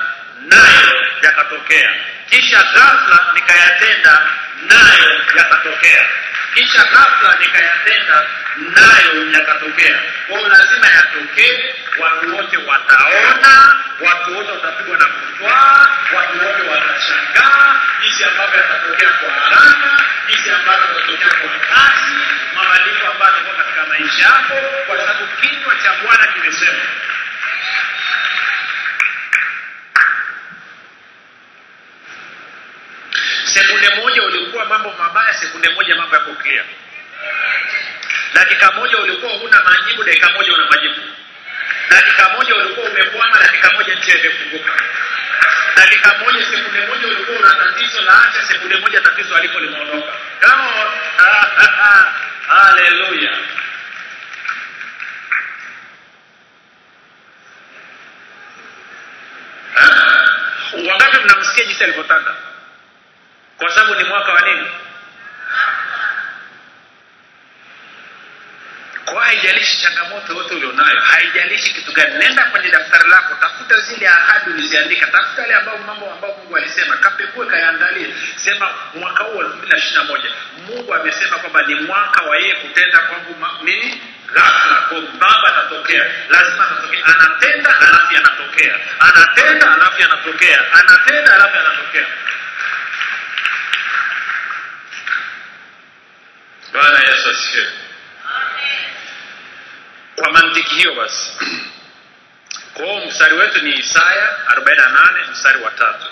nayo 0.47 1.05
yakatokea. 1.21 1.89
Kisha 2.29 2.57
ghafla 2.63 3.19
nikayatenda 3.33 4.21
nayo 4.69 5.21
yakatokea. 5.37 6.05
Kisha 6.53 6.83
ghafla 6.83 7.35
nikayatenda 7.39 8.25
nayo 8.57 9.31
yakatokea. 9.31 9.99
Kwao 10.27 10.47
lazima 10.47 10.87
yatokee 10.87 11.75
watu 11.99 12.35
wote 12.35 12.57
wataona 12.57 13.75
watu 13.99 14.37
wote 14.37 14.51
watapigwa 14.51 14.97
na 14.97 15.05
kutwaa 15.05 15.87
watu 16.15 16.45
wote 16.45 16.61
watashangaa 16.69 17.75
jinsi 18.01 18.23
ambavyo 18.23 18.57
yatatokea 18.61 19.09
kwa 19.09 19.29
haraka 19.33 20.03
jinsi 20.27 20.49
ambavyo 20.51 20.87
yatatokea 20.87 21.29
kwa 21.39 21.49
kasi 21.75 22.11
mabadiliko 22.55 23.07
ambayo 23.11 23.33
katika 23.57 23.85
maisha 23.85 24.23
yako 24.23 24.55
kwa 24.87 24.97
sababu 24.97 25.27
kinywa 25.41 25.75
cha 25.83 25.91
bwana 26.03 26.27
kimesema 26.27 26.83
sekunde 33.55 33.89
moja 33.95 34.23
ulikuwa 34.23 34.65
mambo 34.65 34.93
mabaya 34.99 35.33
sekunde 35.33 35.69
moja 35.69 35.95
mambo 35.95 36.15
yako 36.15 36.33
clear. 36.33 36.65
Dakika 38.33 38.71
moja 38.71 38.97
ulikuwa 38.97 39.31
huna 39.31 39.63
majibu 39.63 40.03
dakika 40.03 40.29
moja 40.29 40.53
una 40.53 40.65
majibu. 40.65 40.95
Dakika 41.89 42.29
moja 42.29 42.55
ulikuwa 42.55 42.89
umekwama 42.89 43.39
dakika 43.39 43.71
moja 43.71 43.95
njia 43.95 44.15
imefunguka. 44.19 44.73
Dakika 45.75 46.13
moja 46.17 46.45
sekunde 46.45 46.87
moja 46.87 47.07
ulikuwa 47.07 47.39
una 47.39 47.53
tatizo 47.53 48.01
la 48.01 48.25
afya 48.25 48.43
sekunde 48.43 48.75
moja 48.75 49.01
tatizo 49.01 49.35
alipo 49.35 49.59
limeondoka. 49.59 50.13
Kama 50.39 50.63
haleluya 52.47 53.31
wangapi 60.89 61.17
mnamsikia 61.17 61.65
jinsi 61.65 61.83
alivyotanda 61.83 62.31
kwa 63.57 63.69
sababu 63.75 63.95
ni 63.95 64.03
mwaka 64.03 64.33
wa 64.33 64.41
nini? 64.41 64.67
Kwa 69.05 69.25
haijalishi 69.25 69.81
changamoto 69.81 70.33
yote 70.33 70.55
ulionayo 70.55 70.99
haijalishi 70.99 71.73
kitu 71.73 71.91
gani 71.91 72.17
nenda 72.17 72.43
kwenye 72.43 72.69
daftari 72.69 73.09
lako 73.09 73.35
tafuta 73.35 73.79
zile 73.79 74.07
ahadi 74.07 74.49
uliziandika 74.49 75.07
tafuta 75.07 75.41
yale 75.41 75.53
ambao 75.55 75.77
mambo 75.77 76.11
ambayo 76.11 76.33
mungu 76.37 76.57
alisema 76.57 76.97
kapekue 76.97 77.45
kayaangalie. 77.45 78.15
Sema 78.35 78.69
mwaka 78.95 79.23
huu 79.23 79.39
elfu 79.41 79.55
mbili 79.57 79.71
na 79.71 79.77
ishiri 79.77 79.95
na 79.95 80.03
moja 80.03 80.29
mungu 80.67 80.93
amesema 80.93 81.37
kwamba 81.37 81.61
ni 81.61 81.75
mwaka 81.75 82.21
wa 82.23 82.37
yeye 82.37 82.55
kutenda 82.55 82.99
kwangu 82.99 83.35
nini? 83.63 84.01
Ghafla. 84.33 84.75
Kwa 84.89 85.01
baba 85.01 85.53
anatokea 85.53 86.05
lazima 86.29 86.67
anatokea 86.67 87.05
anatenda 87.05 87.77
alafu 87.79 88.15
anatokea. 88.17 88.79
Anatenda 88.99 89.73
alafu 89.73 90.03
anatokea. 90.03 90.59
Anatenda 90.73 91.33
alafu 91.35 91.55
yanatokea 91.57 92.05
bwana 96.75 96.99
yesu 96.99 97.29
asifiwe. 97.29 97.67
Kwa 100.15 100.31
mantiki 100.31 100.75
hiyo 100.75 100.95
basi 100.95 101.31
kwa 102.73 102.85
hiyo 102.85 103.05
mstari 103.05 103.33
wetu 103.35 103.61
ni 103.65 103.79
isaya 103.79 104.37
48 104.55 105.31
mstari 105.31 105.63
wa 105.63 105.71
tatu. 105.71 106.05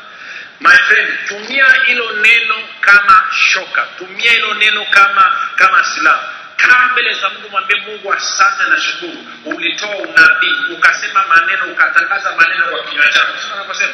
My 0.60 0.78
friend 0.78 1.10
tumia 1.28 1.66
hilo 1.86 2.12
neno 2.12 2.56
kama 2.82 3.28
shoka. 3.32 3.86
Tumia 3.98 4.32
hilo 4.32 4.54
neno 4.54 4.86
kama 4.86 5.40
kama 5.56 5.84
silaha. 5.84 6.30
Kaa 6.58 6.90
mbele 6.92 7.14
za 7.14 7.30
mungu 7.30 7.50
mwambie 7.50 7.76
mungu 7.82 8.14
asante 8.14 8.70
na 8.70 8.82
shukuru 8.82 9.18
ulitoa 9.46 9.96
unabii 9.96 10.56
ukasema 10.74 11.24
maneno 11.28 11.66
ukatangaza 11.72 12.36
maneno 12.36 12.66
kwa 12.66 12.84
kinywa 12.84 13.08
chako. 13.08 13.32
Sio 13.42 13.54
anavyosema 13.54 13.94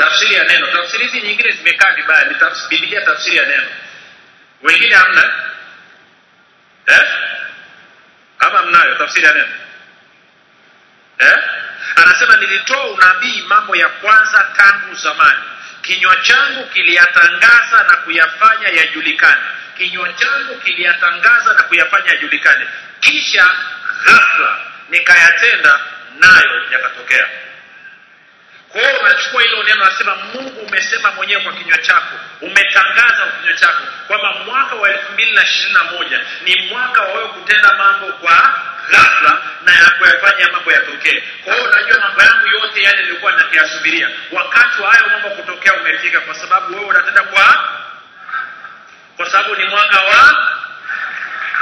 tafsiri 0.00 0.34
ya 0.34 0.44
neno. 0.44 0.66
Tafsiri 0.66 1.04
hizi 1.06 1.20
nyingine 1.20 1.50
zimekaa 1.52 1.92
vibaya 1.92 2.24
ni 2.24 2.34
tafsiri 2.34 2.68
Biblia 2.80 3.00
tafsiri 3.00 3.36
ya 3.36 3.46
neno. 3.46 3.68
Wengine 4.62 4.94
hamna? 4.94 5.32
Eh? 6.86 7.00
ama 8.38 8.62
mnayo 8.62 8.94
tafsiri 8.94 9.26
ya 9.26 9.32
neno. 9.32 9.54
Eh? 11.18 11.38
anasema 11.96 12.36
nilitoa 12.36 12.84
unabii 12.90 13.42
mambo 13.48 13.76
ya 13.76 13.88
kwanza 13.88 14.46
tangu 14.56 14.94
zamani. 14.94 15.38
Kinywa 15.82 16.16
changu 16.16 16.64
kiliyatangaza 16.66 17.82
na 17.90 17.96
kuyafanya 17.96 18.68
yajulikane. 18.68 19.42
Kinywa 19.76 20.12
changu 20.12 20.54
kiliyatangaza 20.60 21.52
na 21.52 21.62
kuyafanya 21.62 22.10
yajulikane. 22.10 22.66
Kisha 23.00 23.46
ghafla 24.04 24.56
nikayatenda 24.90 25.80
nayo 26.18 26.62
yakatokea 26.72 27.26
kwa 28.72 28.80
hiyo 28.80 29.00
unachukua 29.00 29.42
hilo 29.42 29.62
neno 29.62 29.84
nasema 29.84 30.14
mungu 30.16 30.60
umesema 30.60 31.12
mwenyewe 31.12 31.40
kwa 31.42 31.52
kinywa 31.52 31.78
chako 31.78 32.14
umetangaza 32.40 33.24
kwa 33.24 33.32
kinywa 33.40 33.56
chako 33.56 33.82
kwamba 34.06 34.32
mwaka 34.32 34.74
wa 34.74 34.90
elfu 34.90 35.12
mbili 35.12 35.30
na 35.32 35.42
ishirini 35.42 35.74
na 35.74 35.84
moja 35.84 36.20
ni 36.44 36.56
mwaka 36.68 37.02
wa 37.02 37.14
wewe 37.14 37.28
kutenda 37.28 37.74
mambo 37.74 38.06
kwa 38.06 38.54
ghafla 38.90 39.38
na 39.64 39.72
ya 39.72 39.90
kuyafanya 39.90 40.48
mambo 40.52 40.72
yatokee. 40.72 41.22
Kwa 41.44 41.54
hiyo 41.54 41.66
unajua 41.70 41.98
mambo 42.00 42.22
yangu 42.22 42.46
yote 42.46 42.82
yale 42.82 43.02
nilikuwa 43.02 43.32
nakiyasubiria. 43.32 44.10
Wakati 44.32 44.82
wa 44.82 44.90
hayo 44.92 45.06
mambo 45.12 45.28
kutokea 45.30 45.74
umefika 45.74 46.20
kwa 46.20 46.34
sababu 46.34 46.72
wewe 46.74 46.86
unatenda 46.86 47.22
kwa 47.22 47.68
kwa 49.16 49.30
sababu 49.30 49.54
ni 49.56 49.64
mwaka 49.64 50.00
wa 50.00 50.50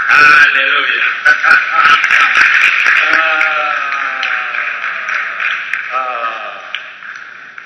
haleluya 0.06 1.04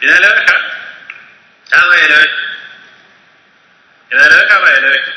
inaeleweka? 0.02 0.60
Ama 1.70 1.96
eleweki 1.96 2.34
inaeleweka 4.10 4.56
ama 4.56 4.70
eleweki 4.70 5.10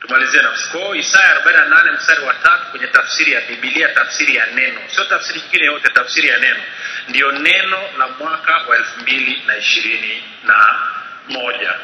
tumalizie 0.00 0.42
na 0.42 0.48
kwao 0.72 0.94
isaya 0.94 1.38
48 1.38 1.92
mstari 1.92 2.20
wa 2.24 2.34
tatu 2.34 2.64
kwenye 2.70 2.86
tafsiri 2.86 3.32
ya 3.32 3.40
bibilia 3.40 3.88
tafsiri 3.88 4.36
ya 4.36 4.46
neno. 4.46 4.80
Sio 4.94 5.04
tafsiri 5.04 5.40
nyingine 5.40 5.64
yote 5.66 5.88
tafsiri 5.88 6.28
ya 6.28 6.38
neno. 6.38 6.62
Ndiyo 7.08 7.32
neno 7.32 7.78
la 7.98 8.08
mwaka 8.08 8.56
wa 8.68 8.76
elfu 8.76 9.00
mbili 9.00 9.42
na 9.46 9.56
ishirini 9.56 10.24
na 10.44 10.78
moja. 11.28 11.74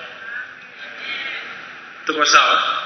Tuko 2.06 2.26
sawa? 2.26 2.82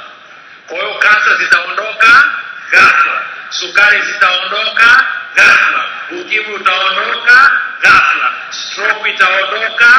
Kwa 0.66 0.76
hiyo 0.78 0.94
kasa 0.94 1.34
zitaondoka 1.36 2.30
ghafla. 2.70 3.22
Sukari 3.50 4.02
zitaondoka 4.02 5.06
ghafla. 5.34 5.84
Ukimwi 6.10 6.54
utaondoka 6.54 7.60
ghafla. 7.86 8.28
Stroke 8.50 9.10
itaondoka 9.10 9.90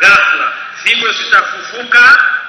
ghafla. 0.00 0.46
Figo 0.82 1.08
zitafufuka 1.12 2.02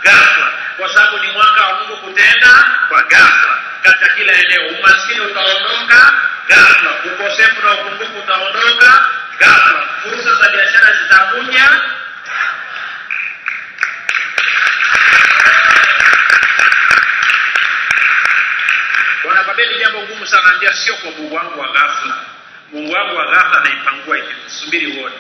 ghafla. 0.04 0.48
Kwa 0.78 0.90
sababu 0.94 1.18
ni 1.20 1.32
mwaka 1.32 1.68
wa 1.68 1.74
mungu 1.80 1.98
kutenda 1.98 2.54
kwa 2.90 3.04
ghafla. 3.04 3.58
Katika 3.84 4.08
kila 4.16 4.34
eneo 4.34 4.68
umaskini 4.68 5.20
utaondoka 5.20 6.14
ghafla. 6.48 6.92
Ukosefu 7.06 7.66
na 7.66 7.72
upungufu 7.74 8.20
utaondoka 8.20 9.06
ghafla. 9.40 9.82
Fursa 10.04 10.36
za 10.36 10.50
biashara 10.50 10.94
zitakuja 11.04 11.70
wanakwambia 19.24 19.66
ni 19.66 19.80
jambo 19.80 20.02
ngumu 20.02 20.28
sana. 20.28 20.52
Ambia 20.54 20.74
sio 20.74 20.96
kwa 20.96 21.12
mungu 21.12 21.36
wangu 21.36 21.60
wa 21.60 21.68
ghafla 21.72 22.14
mungu 22.72 22.94
wangu 22.94 23.16
wa 23.16 23.26
ghafla 23.26 23.60
naipangua 23.64 24.16
hivi. 24.16 24.36
Subiri 24.48 24.98
uone. 24.98 25.16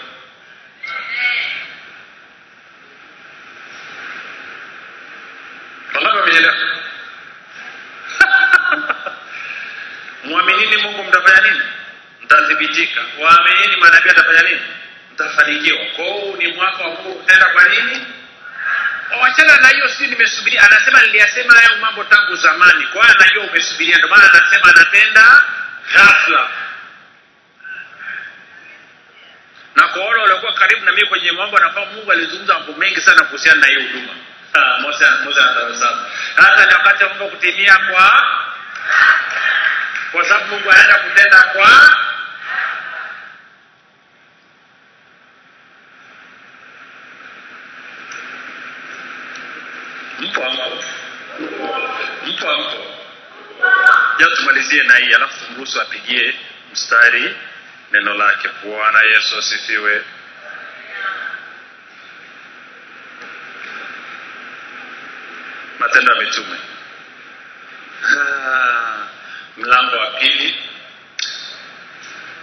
Wangapi 5.96 6.18
wameelewa 6.18 6.56
mwaminini 10.24 10.78
mungu 10.78 11.04
mtafanya 11.04 11.52
nini? 11.52 11.64
Mtathibitika 12.24 13.02
waaminini 13.20 13.76
manabii 13.76 14.10
atafanya 14.10 14.42
nini? 14.42 14.62
Mtafanikiwa. 15.14 15.80
Kwa 15.96 16.06
ni 16.38 16.48
mwaka 16.54 16.84
wa 16.84 16.90
mungu 16.90 17.14
kutenda 17.14 17.46
kwa 17.46 17.68
nini? 17.68 18.06
Wachana 19.22 19.58
na 19.58 19.68
hiyo 19.68 19.90
si 19.90 20.08
nimesubiria 20.08 20.64
anasema 20.64 21.02
niliyasema 21.02 21.54
hayo 21.54 21.78
mambo 21.82 22.04
tangu 22.04 22.36
zamani. 22.36 22.86
Kwa 22.88 23.10
anajua 23.10 23.44
umesubiria 23.44 23.98
ndio 23.98 24.10
maana 24.10 24.34
anasema 24.34 24.70
anatenda 24.76 25.44
ghafla 25.94 26.50
na 29.76 29.88
kwa 29.88 30.06
wale 30.06 30.22
waliokuwa 30.22 30.54
karibu 30.54 30.86
na 30.86 30.92
mimi 30.92 31.08
kwenye 31.08 31.32
mambo 31.32 31.60
nafahamu 31.60 31.92
mungu 31.94 32.12
alizungumza 32.12 32.54
mambo 32.54 32.74
mengi 32.74 33.02
sana 33.02 33.24
kuhusiana 33.24 33.62
na 33.62 33.68
hiyo 33.68 33.82
huduma. 33.82 34.14
Ah, 34.54 34.80
Mose 34.80 35.06
Mose 35.26 35.40
anatabasamu 35.42 36.06
hata 36.36 36.66
ni 36.66 36.74
wakati 36.74 37.04
wa 37.04 37.10
mungu 37.14 37.30
kutimia 37.30 37.78
kwa 37.78 38.24
kwa 40.12 40.26
sababu 40.26 40.56
mungu 40.56 40.72
anaenda 40.72 40.98
kutenda 41.00 41.44
kwa 41.44 41.70
mpo 50.20 50.42
mpo 50.52 50.72
mpo 52.28 52.50
ampo 52.52 52.78
ja 54.20 54.28
tumalizie 54.36 54.84
na 54.84 54.96
hii 54.96 55.14
alafu 55.14 55.46
tumruhusu 55.46 55.82
apigie 55.82 56.36
mstari 56.74 57.36
neno 57.92 58.14
lake. 58.14 58.50
Bwana 58.64 59.02
yesu 59.04 59.38
asifiwe. 59.38 60.04
Matendo 65.80 66.14
ya 66.16 66.22
mitume. 66.22 66.58
Ah, 68.04 69.08
mlango 69.58 69.96
wa 69.98 70.08
pili. 70.08 70.56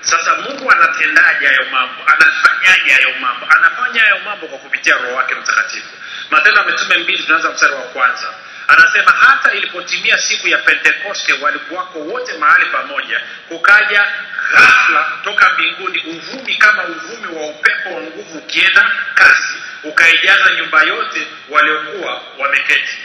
Sasa 0.01 0.35
mungu 0.35 0.71
anatendaje 0.71 1.47
hayo 1.47 1.67
mambo? 1.71 2.03
Anafanyaje 2.07 2.91
hayo 2.93 3.15
mambo? 3.21 3.47
Anafanya 3.57 4.01
hayo 4.01 4.19
mambo 4.25 4.47
kwa 4.47 4.59
kupitia 4.59 4.95
roho 4.95 5.15
wake 5.15 5.35
mtakatifu. 5.35 5.89
Matendo 6.31 6.61
ya 6.61 6.67
mitume 6.67 6.97
mbili 6.99 7.23
tunaanza 7.23 7.51
mstari 7.51 7.73
wa 7.75 7.83
kwanza. 7.83 8.35
Anasema 8.69 9.11
hata 9.11 9.53
ilipotimia 9.53 10.19
siku 10.19 10.49
ya 10.49 10.59
pentekoste 10.59 11.33
walikuwako 11.33 11.99
wote 11.99 12.33
mahali 12.39 12.65
pamoja 12.67 13.21
kukaja 13.49 14.07
ghafla 14.53 15.13
toka 15.25 15.51
mbinguni 15.53 15.99
uvumi 15.99 16.55
kama 16.57 16.85
uvumi 16.85 17.37
wa 17.37 17.47
upepo 17.47 17.95
wa 17.95 18.01
nguvu 18.01 18.39
ukienda 18.39 18.91
kasi 19.15 19.55
ukaijaza 19.85 20.55
nyumba 20.55 20.83
yote 20.83 21.27
waliokuwa 21.49 22.23
wameketi. 22.39 22.99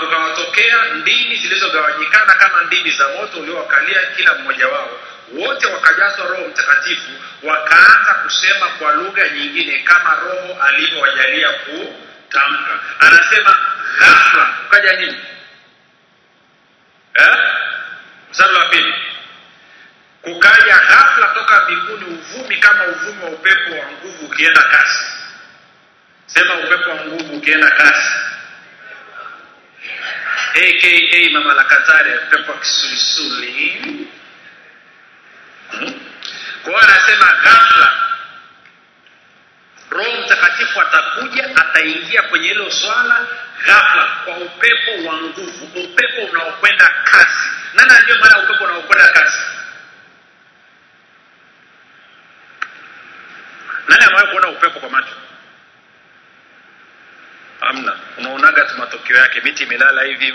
Kukawatokea 0.00 0.84
ndimi 0.94 1.36
zilizogawanyikana 1.36 2.34
kama 2.34 2.60
ndimi 2.64 2.90
za 2.90 3.08
moto 3.08 3.38
uliowakalia 3.38 4.00
kila 4.16 4.34
mmoja 4.34 4.68
wao. 4.68 5.00
Wote 5.32 5.66
wakajazwa 5.66 6.26
roho 6.26 6.48
mtakatifu 6.48 7.10
wakaanza 7.42 8.14
kusema 8.14 8.66
kwa 8.68 8.92
lugha 8.92 9.28
nyingine 9.28 9.78
kama 9.78 10.14
roho 10.14 10.62
alivyowajalia 10.62 11.48
kutamka. 11.52 12.78
Anasema 13.00 13.56
ghafla. 13.98 14.54
Ukaja 14.66 14.92
nini? 14.92 15.18
Eh? 17.14 17.36
mstari 18.30 18.54
wa 18.54 18.64
pili 18.64 18.94
kukaja 20.24 20.78
ghafla 20.88 21.26
toka 21.34 21.60
mbinguni 21.60 22.04
uvumi 22.04 22.56
kama 22.56 22.84
uvumi 22.84 23.24
wa 23.24 23.30
upepo 23.30 23.70
wa 23.70 23.86
nguvu 23.92 24.26
ukienda 24.26 24.62
kasi. 24.62 25.04
Sema 26.26 26.54
upepo 26.54 26.90
wa 26.90 26.96
nguvu 26.96 27.36
ukienda 27.36 27.70
kasi. 27.70 28.10
Aka 30.54 31.30
mama 31.32 31.54
la 31.54 31.64
katare 31.64 32.18
upepo 32.18 32.52
wa 32.52 32.58
kisulisuli 32.58 33.70
hmm? 35.70 36.00
kwa 36.62 36.72
hiyo 36.72 36.78
anasema 36.78 37.26
ghafla 37.44 37.92
roho 39.90 40.20
mtakatifu 40.20 40.80
atakuja 40.80 41.56
ataingia 41.56 42.22
kwenye 42.22 42.48
hilo 42.48 42.70
swala 42.70 43.26
ghafla 43.66 44.08
kwa 44.24 44.36
upepo 44.36 44.90
wa 45.08 45.14
nguvu 45.16 45.64
upepo 45.84 46.20
unaokwenda 46.32 46.90
kasi. 47.04 47.48
Nani 47.74 47.90
anajua 47.90 48.18
maana 48.18 48.38
upepo 48.38 48.64
unaokwenda 48.64 49.08
kasi 49.08 49.38
nani 53.88 54.04
amewahi 54.04 54.26
kuona 54.28 54.48
upepo 54.48 54.80
kwa 54.80 54.90
macho? 54.90 55.14
Hamna. 57.60 57.96
Unaonaga 58.18 58.64
tu 58.64 58.78
matokeo 58.78 59.16
yake 59.16 59.40
miti 59.40 59.62
imelala 59.62 60.02
hivi 60.02 60.30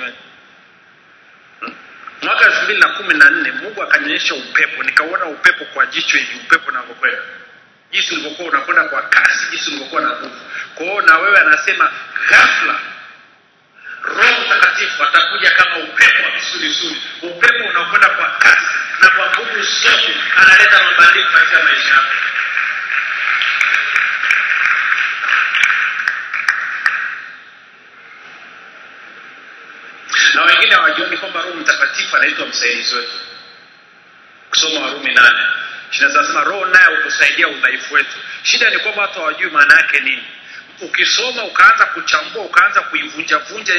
Hmm? 1.59 1.73
mwaka 2.21 2.45
elfu 2.45 2.63
mbili 2.63 2.79
na 2.79 2.87
kumi 2.87 3.13
na 3.13 3.29
nne 3.29 3.51
mungu 3.51 3.83
akanionyesha 3.83 4.35
upepo. 4.35 4.83
Nikauona 4.83 5.25
upepo 5.25 5.65
kwa 5.65 5.85
jicho 5.85 6.17
hivi 6.17 6.35
upepo 6.45 6.69
unavyokwenda. 6.71 7.21
Jinsi 7.91 8.13
ulivyokuwa 8.13 8.49
unakwenda 8.49 8.83
kwa 8.83 9.01
kasi 9.01 9.49
jinsi 9.51 9.69
ulivyokuwa 9.69 10.01
na 10.01 10.09
nguvu. 10.09 10.39
Kwa 10.75 11.01
na 11.03 11.17
wewe 11.17 11.37
anasema 11.39 11.91
ghafla 12.29 12.79
roho 14.03 14.41
mtakatifu 14.45 15.03
atakuja 15.03 15.51
kama 15.51 15.77
upepo 15.77 16.23
wa 16.23 16.31
kisulisuli. 16.31 17.01
Upepo 17.21 17.69
unaokwenda 17.69 18.09
kwa 18.09 18.29
kasi 18.29 18.67
na 19.01 19.09
kwa 19.09 19.27
nguvu 19.29 19.61
zote 19.61 20.15
analeta 20.35 20.83
mabadiliko 20.83 21.31
katika 21.31 21.63
maisha 21.63 21.89
yako 21.89 22.09
tunajua 30.99 31.19
kwamba 31.19 31.41
roho 31.41 31.53
mtakatifu 31.57 32.15
anaitwa 32.15 32.45
msaidizi 32.47 32.95
wetu. 32.95 33.11
Kusoma 34.49 34.79
warumi 34.79 35.13
nane. 35.13 35.39
Shinasema 35.89 36.43
roho 36.43 36.65
naye 36.65 36.97
utusaidia 36.97 37.47
udhaifu 37.47 37.93
wetu. 37.93 38.17
Shida 38.43 38.69
ni 38.69 38.79
kwamba 38.79 39.01
watu 39.01 39.19
hawajui 39.19 39.49
maana 39.51 39.75
yake 39.75 39.99
nini 39.99 40.23
ukisoma 40.81 41.43
ukaanza 41.43 41.85
kuchambua 41.85 42.43
ukaanza 42.43 42.81
kuivunjavunja 42.81 43.73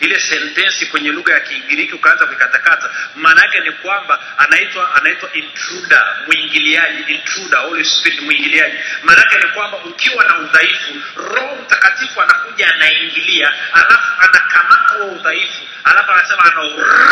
ile 0.00 0.20
sentensi 0.20 0.86
kwenye 0.86 1.08
lugha 1.12 1.34
ya 1.34 1.40
kigiriki 1.40 1.92
ukaanza 1.94 2.26
kuikatakata. 2.26 2.90
Maana 3.16 3.42
yake 3.42 3.60
ni 3.60 3.72
kwamba 3.72 4.20
anaitwa 4.38 4.94
anaitwa 4.94 5.32
intruder 5.32 6.16
mwingiliaji 6.26 7.12
intruder 7.14 7.58
holy 7.60 7.84
spirit 7.84 8.20
mwingiliaji. 8.20 8.76
Maana 9.02 9.20
yake 9.20 9.36
ni 9.38 9.52
kwamba 9.52 9.76
ukiwa 9.78 10.24
na 10.24 10.38
udhaifu 10.38 10.94
roho 11.16 11.56
mtakatifu 11.62 12.22
anakuja 12.22 12.74
anaingilia 12.74 13.52
alafu 13.72 14.08
anakamata 14.20 14.94
huo 14.98 15.06
udhaifu 15.12 15.62
alafu 15.84 16.10
anasema 16.12 16.44
ana 16.44 16.62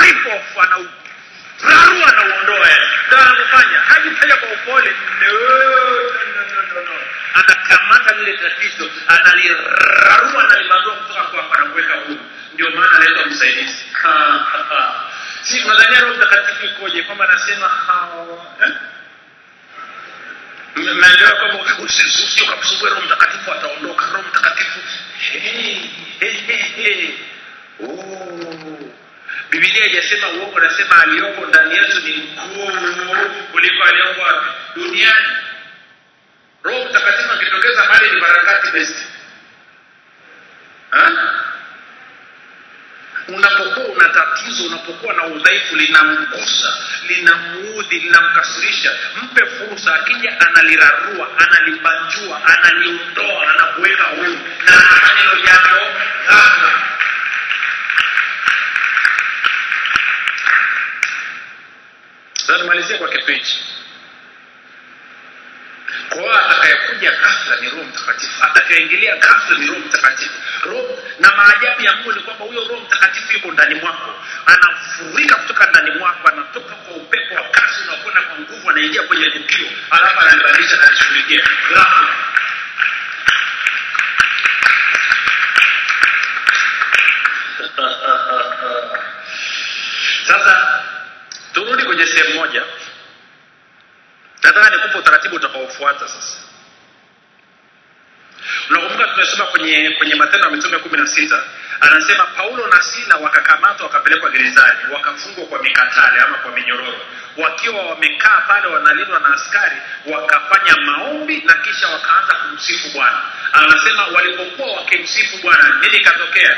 rip 0.04 0.26
ana 0.62 0.76
rarua 1.62 2.06
anauondoa, 2.16 2.68
ndio 3.06 3.18
anakufanya 3.18 3.78
hajifanya 3.80 4.36
kwa 4.36 4.48
upole. 4.48 4.90
No, 5.20 5.32
no, 5.32 5.38
no, 6.54 6.62
no, 6.74 6.82
no. 6.82 7.00
Anakamata 7.34 8.14
lile 8.14 8.36
tatizo 8.38 8.90
analirarua 9.08 10.44
analibandua 10.44 10.94
kutoka 10.94 11.22
kwako 11.22 11.56
na 11.56 11.66
kuweka 11.66 11.94
huru. 11.94 12.20
Ndio 12.54 12.70
maana 12.70 12.90
anaitwa 12.92 13.26
msaidizi. 13.26 13.84
Si 15.42 15.64
nadhania 15.64 16.00
roho 16.00 16.14
mtakatifu 16.14 16.66
ikoje? 16.66 17.02
Kwamba 17.02 17.28
anasema 17.30 17.70
eh? 18.66 18.72
mnaelewa 20.76 21.30
kwamba 21.32 21.58
usio 21.84 22.46
kakusumbua 22.46 22.88
roho 22.90 23.02
mtakatifu 23.02 23.52
ataondoka. 23.52 24.06
Roho 24.06 24.24
mtakatifu. 24.28 24.78
Oh. 27.80 28.78
bibilia 29.50 29.82
haijasema 29.82 30.28
uongo 30.28 30.60
nasema 30.60 31.02
aliyoko 31.02 31.46
ndani 31.46 31.74
yetu 31.74 32.00
ni 32.00 32.12
mkuu 32.16 33.28
kuliko 33.52 33.84
aliyoko 33.84 34.22
duniani 34.76 35.26
roho 36.64 36.84
mtakatifu 36.84 37.32
akitokeza 37.32 37.84
mali 37.84 38.10
ni 38.10 38.20
barakati 38.20 38.70
best 38.70 38.96
unapokuwa 43.28 43.86
una 43.86 44.08
tatizo 44.08 44.64
unapokuwa 44.66 45.14
na 45.14 45.24
udhaifu 45.24 45.76
linamgusa 45.76 46.76
linamuudhi 47.08 47.98
linamkasirisha 48.00 48.90
mpe 49.22 49.46
fursa 49.46 49.94
akija 49.94 50.40
analirarua 50.40 51.28
analibanjua 51.38 52.40
analiondoa 52.46 53.52
anakuweka 53.52 54.04
huru 54.04 54.38
na 54.66 55.16
hilo 55.20 55.42
jambo 55.46 55.86
ghafla 56.28 56.72
sasa 62.34 62.58
nimalizie 62.62 62.98
kwa 62.98 63.08
kitu 63.08 63.32
hichi 63.32 63.60
kwa 66.14 66.22
hiyo 66.22 66.34
atakayekuja 66.38 67.10
ghafla 67.10 67.56
ni 67.60 67.70
roho 67.70 67.84
mtakatifu. 67.84 68.44
Atakayeingilia 68.44 69.16
ghafla 69.16 69.58
ni 69.58 69.66
roho 69.66 69.78
mtakatifu. 69.78 70.34
Roho 70.62 70.98
na 71.18 71.32
maajabu 71.36 71.82
ya 71.82 71.92
mungu 71.96 72.12
ni 72.12 72.20
kwamba 72.20 72.44
huyo 72.44 72.60
roho 72.68 72.80
mtakatifu 72.80 73.32
yuko 73.32 73.52
ndani 73.52 73.74
mwako. 73.74 74.14
Anafurika 74.46 75.34
kutoka 75.36 75.66
ndani 75.66 75.90
mwako 75.98 76.28
anatoka 76.28 76.74
kwa 76.74 76.96
upepo 76.96 77.34
wa 77.34 77.42
kasi 77.42 77.82
unakwenda 77.88 78.22
kwa 78.22 78.38
nguvu 78.38 78.70
anaingia 78.70 79.02
kwenye 79.02 79.30
tukio. 79.30 79.66
Alafu 79.90 80.20
anabadilisha 80.20 80.82
analishughulikia 80.82 81.42
ghafla. 81.74 82.08
Sasa 90.26 90.82
turudi 91.52 91.82
kwenye 91.82 92.06
sehemu 92.06 92.34
moja 92.34 92.62
nataka 94.54 94.76
nikupe 94.76 94.98
utaratibu 94.98 95.36
utakaofuata 95.36 96.08
sasa. 96.08 96.36
Unakumbuka 98.70 99.06
tumesoma 99.06 99.44
kwenye 99.46 99.90
kwenye 99.90 100.14
matendo 100.14 100.46
ya 100.48 100.52
mitume 100.56 100.78
kumi 100.78 100.98
na 100.98 101.06
sita 101.06 101.42
anasema 101.80 102.24
paulo 102.24 102.66
na 102.66 102.82
sila 102.82 103.16
wakakamatwa 103.16 103.86
wakapelekwa 103.86 104.30
gerezani 104.30 104.78
wakafungwa 104.94 105.46
kwa 105.46 105.62
mikatale 105.62 106.20
ama 106.20 106.38
kwa 106.38 106.52
minyororo. 106.52 107.00
Wakiwa 107.36 107.82
wamekaa 107.82 108.40
pale 108.40 108.66
wanalindwa 108.66 109.20
na 109.20 109.34
askari 109.34 109.76
wakafanya 110.06 110.76
maombi 110.76 111.42
na 111.46 111.54
kisha 111.54 111.88
wakaanza 111.88 112.34
kumsifu 112.34 112.88
bwana. 112.88 113.22
Anasema 113.52 114.06
walipokuwa 114.06 114.72
wakimsifu 114.76 115.38
bwana 115.42 115.78
nini 115.80 115.96
ikatokea? 115.96 116.56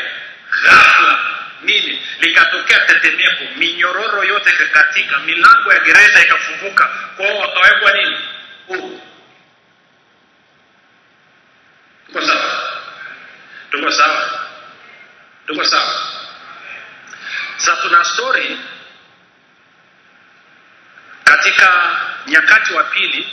Ghafla 0.64 1.18
nini 1.62 2.02
likatokea 2.20 2.78
tetemeko 2.78 3.44
minyororo 3.56 4.24
yote 4.24 4.50
ikakatika 4.50 5.18
milango 5.18 5.72
ya 5.72 5.78
gereza 5.78 6.22
ikafunguka. 6.22 6.84
Kwao 7.16 7.38
wakawekwa 7.38 7.92
nini? 7.92 8.16
Huru. 8.66 9.00
Tuko 12.06 12.20
sawa? 12.26 12.72
Tuko 13.70 13.90
sawa? 13.90 14.40
Tuko 15.46 15.64
sawa? 15.64 16.02
Sasa 17.56 17.82
tuna 17.82 18.04
story 18.04 18.58
katika 21.24 22.00
nyakati 22.26 22.72
wa 22.74 22.84
pili 22.84 23.28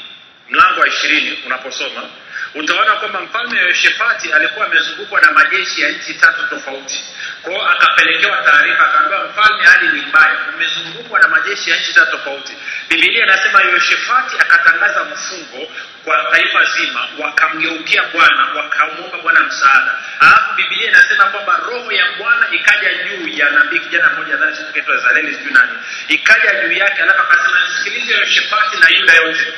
mlango 0.50 0.80
wa 0.82 0.88
ishirini 0.88 1.40
unaposoma 1.46 2.10
utaona 2.56 2.92
kwamba 2.96 3.22
mfalme 3.22 3.60
yoshefati 3.60 4.34
alikuwa 4.34 4.66
amezungukwa 4.66 5.22
na 5.22 5.32
majeshi 5.32 5.82
ya 5.82 5.90
nchi 5.90 6.14
tatu 6.14 6.48
tofauti 6.50 7.04
kwao 7.44 7.70
akapelekewa 7.70 8.38
taarifa 8.38 8.86
akaambiwa 8.90 9.26
mfalme 9.26 9.64
hali 9.66 9.88
ni 9.88 10.02
mbaya 10.02 10.38
umezungukwa 10.56 11.20
na 11.20 11.28
majeshi 11.28 11.70
ya 11.72 11.78
nchi 11.80 11.94
tatu 11.94 12.12
tofauti. 12.12 12.54
Bibilia 12.90 13.24
inasema 13.24 13.62
yoshefati 13.62 14.36
akatangaza 14.40 15.04
mfungo 15.04 15.72
kwa 16.04 16.28
taifa 16.32 16.66
zima 16.66 17.08
wakamgeukia 17.20 18.04
bwana 18.04 18.48
wakamwomba 18.56 19.18
bwana 19.18 19.40
msaada. 19.40 19.92
Alafu 20.20 20.54
bibilia 20.56 20.90
inasema 20.90 21.24
kwamba 21.26 21.58
roho 21.68 21.92
ya 21.92 22.06
bwana 22.18 22.48
ikaja 22.52 22.90
juu 22.94 23.28
ya 23.28 23.50
nabii 23.50 23.80
kijana 23.80 24.10
mmoja 24.10 24.38
nadhani 24.38 25.36
sijui 25.36 25.54
nani. 25.54 25.72
Ikaja 26.08 26.62
juu 26.64 26.72
yake 26.72 27.02
alafu 27.04 27.22
akasema 27.22 27.58
sikilize 27.78 28.14
yoshefati 28.14 28.78
na 28.78 28.90
yuda 28.90 29.14
yote. 29.14 29.54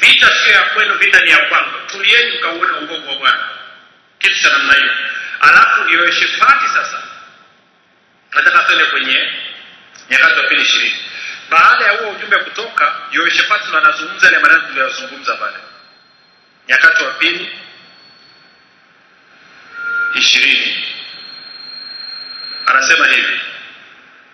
Vita 0.00 0.26
sio 0.44 0.52
ya 0.52 0.62
kwenu 0.62 0.94
vita 0.94 1.20
ni 1.20 1.30
ya 1.30 1.38
kwangu. 1.38 1.70
Tulieni 1.86 2.38
mkauona 2.38 2.76
ugovu 2.78 3.08
wa 3.08 3.14
bwana. 3.16 3.38
Kitu 4.18 4.42
cha 4.42 4.48
namna 4.50 4.74
hiyo. 4.74 4.92
Alafu 5.40 5.88
yoshefati 5.88 6.66
sasa 6.74 7.02
nataka 8.34 8.58
tuende 8.58 8.84
kwenye 8.84 9.32
nyakati 10.10 10.38
wa 10.40 10.46
pili 10.46 10.62
ishirini. 10.62 10.96
Baada 11.50 11.84
ya 11.84 11.92
huo 11.92 12.10
ujumbe 12.10 12.36
kutoka 12.38 12.96
yoshefati 13.10 13.68
ndo 13.68 13.78
anazungumza 13.78 14.26
yale 14.26 14.38
maneno 14.38 14.60
tuliyozungumza 14.60 15.36
pale 15.36 15.56
nyakati 16.68 17.04
wa 17.04 17.10
pili 17.10 17.58
ishirini 20.14 20.84
anasema 22.66 23.06
hivi 23.06 23.40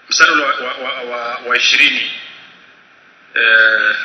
mstari 0.08 0.30
wa, 0.30 0.46
wa, 0.46 0.74
wa, 0.74 1.00
wa, 1.02 1.38
wa 1.46 1.56
ishirini 1.56 2.12
eh, 3.34 3.96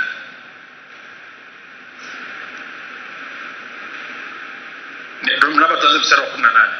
labda 5.60 5.78
tuanze 5.78 5.99
mstari 5.99 6.21
wa 6.21 6.28
kumi 6.28 6.43
na 6.43 6.52
nane 6.52 6.73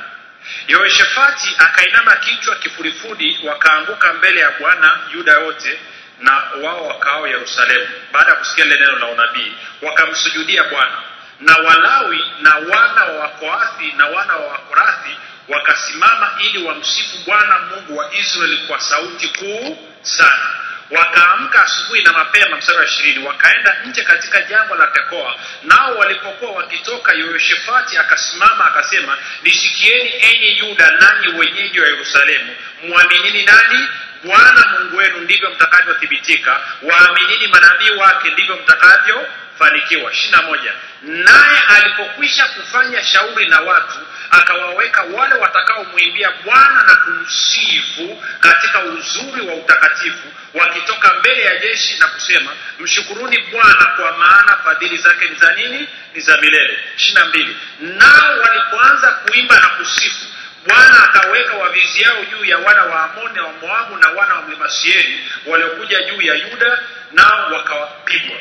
yehoshafati 0.68 1.56
akainama 1.58 2.16
kichwa 2.16 2.56
kifurifudi 2.56 3.40
wakaanguka 3.44 4.14
mbele 4.14 4.40
ya 4.40 4.52
bwana 4.60 5.00
yuda 5.14 5.34
yote 5.34 5.80
na 6.20 6.44
wao 6.64 6.88
wakaao 6.88 7.28
yerusalemu. 7.28 7.88
Baada 8.14 8.30
ya 8.32 8.36
kusikia 8.36 8.66
lile 8.66 8.80
neno 8.80 9.00
la 9.00 9.08
unabii 9.08 9.54
wakamsujudia 9.82 10.64
bwana. 10.64 10.98
Na 11.40 11.56
walawi 11.56 12.26
na 12.42 12.56
wana 12.56 13.04
wa 13.06 13.20
wakoathi 13.20 13.92
na 13.98 14.06
wana 14.06 14.36
wa 14.36 14.48
wakorathi 14.48 15.18
wakasimama 15.48 16.32
ili 16.40 16.64
wamsifu 16.64 17.18
bwana 17.26 17.60
mungu 17.60 17.98
wa 17.98 18.14
israeli 18.16 18.58
kwa 18.58 18.80
sauti 18.80 19.28
kuu 19.28 19.78
sana 20.02 20.50
wakaamka 20.91 21.63
asubuhi 21.63 22.04
na 22.04 22.13
mapema 22.13 22.58
mstari 22.58 22.78
wa 22.78 22.86
ishirini 22.86 23.28
wakaenda 23.28 23.78
nje 23.86 24.04
katika 24.04 24.41
jangwa 24.41 24.78
la 24.78 24.88
tekoa. 24.88 25.36
Nao 25.63 25.95
walipokuwa 25.95 26.52
wakitoka 26.52 27.13
yehoshafati 27.13 27.97
akasimama 27.97 28.65
akasema 28.65 29.17
nisikieni 29.43 30.10
enyi 30.21 30.58
yuda 30.58 30.91
nanyi 30.91 31.28
wenyeji 31.39 31.80
wa 31.80 31.88
yerusalemu. 31.88 32.56
Mwaminini 32.88 33.43
nani? 33.45 33.88
Bwana 34.23 34.67
mungu 34.80 34.97
wenu 34.97 35.17
ndivyo 35.17 35.49
mtakavyothibitika. 35.49 36.60
Waaminini 36.82 37.47
manabii 37.47 37.89
wake 37.89 38.30
ndivyo 38.32 38.56
mtakavyofanikiwa. 38.56 40.12
Ishirina 40.13 40.41
moja. 40.41 40.73
Naye 41.02 41.60
alipokwisha 41.78 42.47
kufanya 42.47 43.04
shauri 43.04 43.47
na 43.47 43.60
watu 43.62 43.97
akawaweka 44.32 45.02
wale 45.04 45.36
watakaomwimbia 45.36 46.32
bwana 46.46 46.84
na 46.84 46.96
kumsifu 46.96 48.24
katika 48.39 48.80
uzuri 48.84 49.42
wa 49.48 49.54
utakatifu 49.56 50.28
wakitoka 50.54 51.13
mbele 51.13 51.42
ya 51.42 51.58
jeshi 51.58 52.00
na 52.00 52.08
kusema 52.08 52.52
mshukuruni 52.80 53.38
bwana 53.52 53.86
kwa 53.86 54.18
maana 54.18 54.58
fadhili 54.63 54.98
zake 54.98 55.30
ni 55.30 55.36
za 55.36 55.52
nini? 55.56 55.88
Ni 56.15 56.22
za 56.22 56.38
milele. 56.38 56.80
Ishirina 56.98 57.26
mbili. 57.26 57.58
Nao 57.80 58.39
walipoanza 58.39 59.12
kuimba 59.12 59.60
na 59.60 59.68
kusifu 59.70 60.26
bwana 60.68 61.04
akaweka 61.04 61.54
wavizi 61.54 62.02
yao 62.02 62.18
juu 62.26 62.46
ya 62.46 62.58
wana 62.58 62.84
wa 62.84 63.04
amoni 63.04 63.36
na 63.36 63.44
wa 63.44 63.54
moabu 63.62 63.96
na 63.98 64.10
wana 64.10 64.36
wa 64.36 64.42
mlima 64.42 64.70
Sieni 64.70 65.20
waliokuja 65.46 66.04
juu 66.04 66.22
ya 66.22 66.36
yuda 66.36 66.80
nao 67.12 67.52
wakawapigwa 67.54 68.38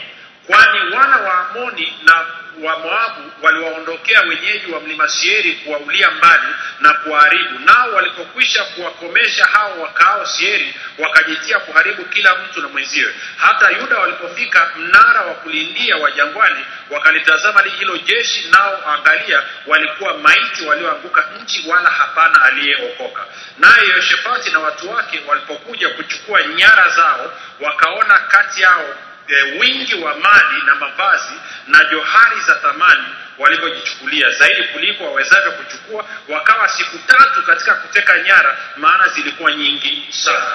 kwani 0.49 0.97
wana 0.97 1.17
wa 1.17 1.39
amoni 1.49 1.99
na 2.05 2.15
wa 2.63 2.79
moabu 2.79 3.33
waliwaondokea 3.43 4.21
wenyeji 4.21 4.73
wa 4.73 4.81
mlima 4.81 5.09
sieri 5.09 5.53
kuwaulia 5.53 6.11
mbali 6.11 6.49
na 6.81 6.93
kuwaharibu. 6.95 7.59
Nao 7.59 7.93
walipokwisha 7.93 8.65
kuwakomesha 8.65 9.45
hao 9.45 9.81
wakaao 9.81 10.27
sieri 10.27 10.75
wakajitia 10.99 11.59
kuharibu 11.59 12.05
kila 12.05 12.35
mtu 12.35 12.61
na 12.63 12.69
mwenziwe. 12.69 13.15
Hata 13.37 13.71
yuda 13.71 13.99
walipofika 13.99 14.71
mnara 14.77 15.21
wa 15.21 15.35
kulindia 15.35 15.97
wa 15.97 16.11
jangwani 16.11 16.65
wakalitazama 16.91 17.61
hilo 17.63 17.99
jeshi 17.99 18.49
nao 18.51 18.79
angalia 18.95 19.43
walikuwa 19.67 20.15
maiti 20.19 20.67
walioanguka 20.67 21.29
nchi 21.43 21.69
wala 21.69 21.91
hapana 21.91 22.43
aliyeokoka. 22.43 23.25
Naye 23.59 23.89
yoshefati 23.89 24.51
na 24.51 24.59
watu 24.59 24.91
wake 24.91 25.23
walipokuja 25.29 25.89
kuchukua 25.89 26.43
nyara 26.43 26.89
zao 26.89 27.33
wakaona 27.61 28.19
kati 28.19 28.63
yao 28.63 28.95
e, 29.29 29.59
wingi 29.59 29.95
wa 29.95 30.15
mali 30.15 30.63
na 30.67 30.75
mavazi 30.75 31.35
na 31.67 31.85
johari 31.85 32.41
za 32.47 32.55
thamani 32.55 33.05
walivyojichukulia 33.39 34.31
zaidi 34.31 34.65
kuliko 34.65 35.05
wawezavyo 35.05 35.53
kuchukua 35.53 36.05
wakawa 36.29 36.69
siku 36.69 36.99
tatu 36.99 37.43
katika 37.43 37.75
kuteka 37.75 38.19
nyara 38.19 38.59
maana 38.77 39.09
zilikuwa 39.09 39.53
nyingi 39.53 40.07
sana. 40.11 40.47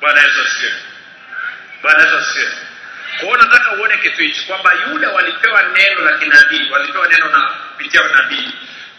Bwana 0.00 0.22
bwana 1.82 2.02
yesu 2.02 2.16
asifiwe. 2.16 2.52
Kwao 3.20 3.36
nataka 3.36 3.72
uone 3.72 3.96
kitu 3.98 4.22
hichi 4.22 4.46
kwamba 4.46 4.72
yuda 4.74 5.10
walipewa 5.10 5.62
neno 5.62 6.00
la 6.00 6.18
kinabii 6.18 6.70
walipewa 6.70 7.08
neno 7.08 7.28
na 7.28 7.40
kupitia 7.48 8.02
nabii 8.08 8.54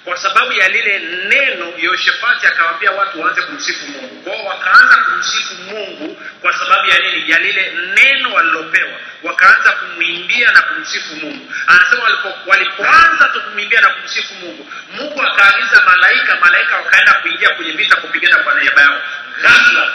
kwa 0.08 0.17
sababu 0.17 0.52
ya 0.54 0.67
lile 0.70 1.00
neno 1.00 1.74
yoshefati 1.78 2.48
akawaambia 2.48 2.91
watu 2.91 3.22
waanze 3.22 3.41
kumsifu 3.41 3.88
mungu. 3.88 4.22
Kwao 4.24 4.46
wakaanza 4.46 4.98
kumsifu 4.98 5.54
mungu 5.54 6.22
kwa 6.41 6.54
sababu 6.54 6.88
ya 6.89 7.00
nini? 7.00 7.32
Ya 7.32 7.39
lile 7.39 7.72
neno 7.96 8.34
walilopewa. 8.34 9.00
Wakaanza 9.24 9.72
kumwimbia 9.72 10.52
na 10.52 10.62
kumsifu 10.62 11.15
mungu. 11.15 11.54
Anasema 11.67 12.04
walipo, 12.04 12.34
walipoanza 12.46 13.30
tu 13.34 13.41
kumwimbia 13.41 13.82
na 13.82 13.89
kumsifu 13.89 14.34
mungu 14.34 14.67
mungu 14.98 15.22
akaagiza 15.22 15.82
malaika 15.86 16.36
malaika 16.36 16.76
wakaenda 16.78 17.13
kuingia 17.13 17.50
kwenye 17.50 17.72
vita 17.72 17.96
kupigana 17.96 18.43
kwa 18.43 18.62
niaba 18.62 18.82
yao. 18.82 19.02
Ghafla 19.41 19.91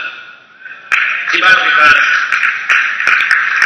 kibao 1.31 1.65
kikaanza 1.65 2.03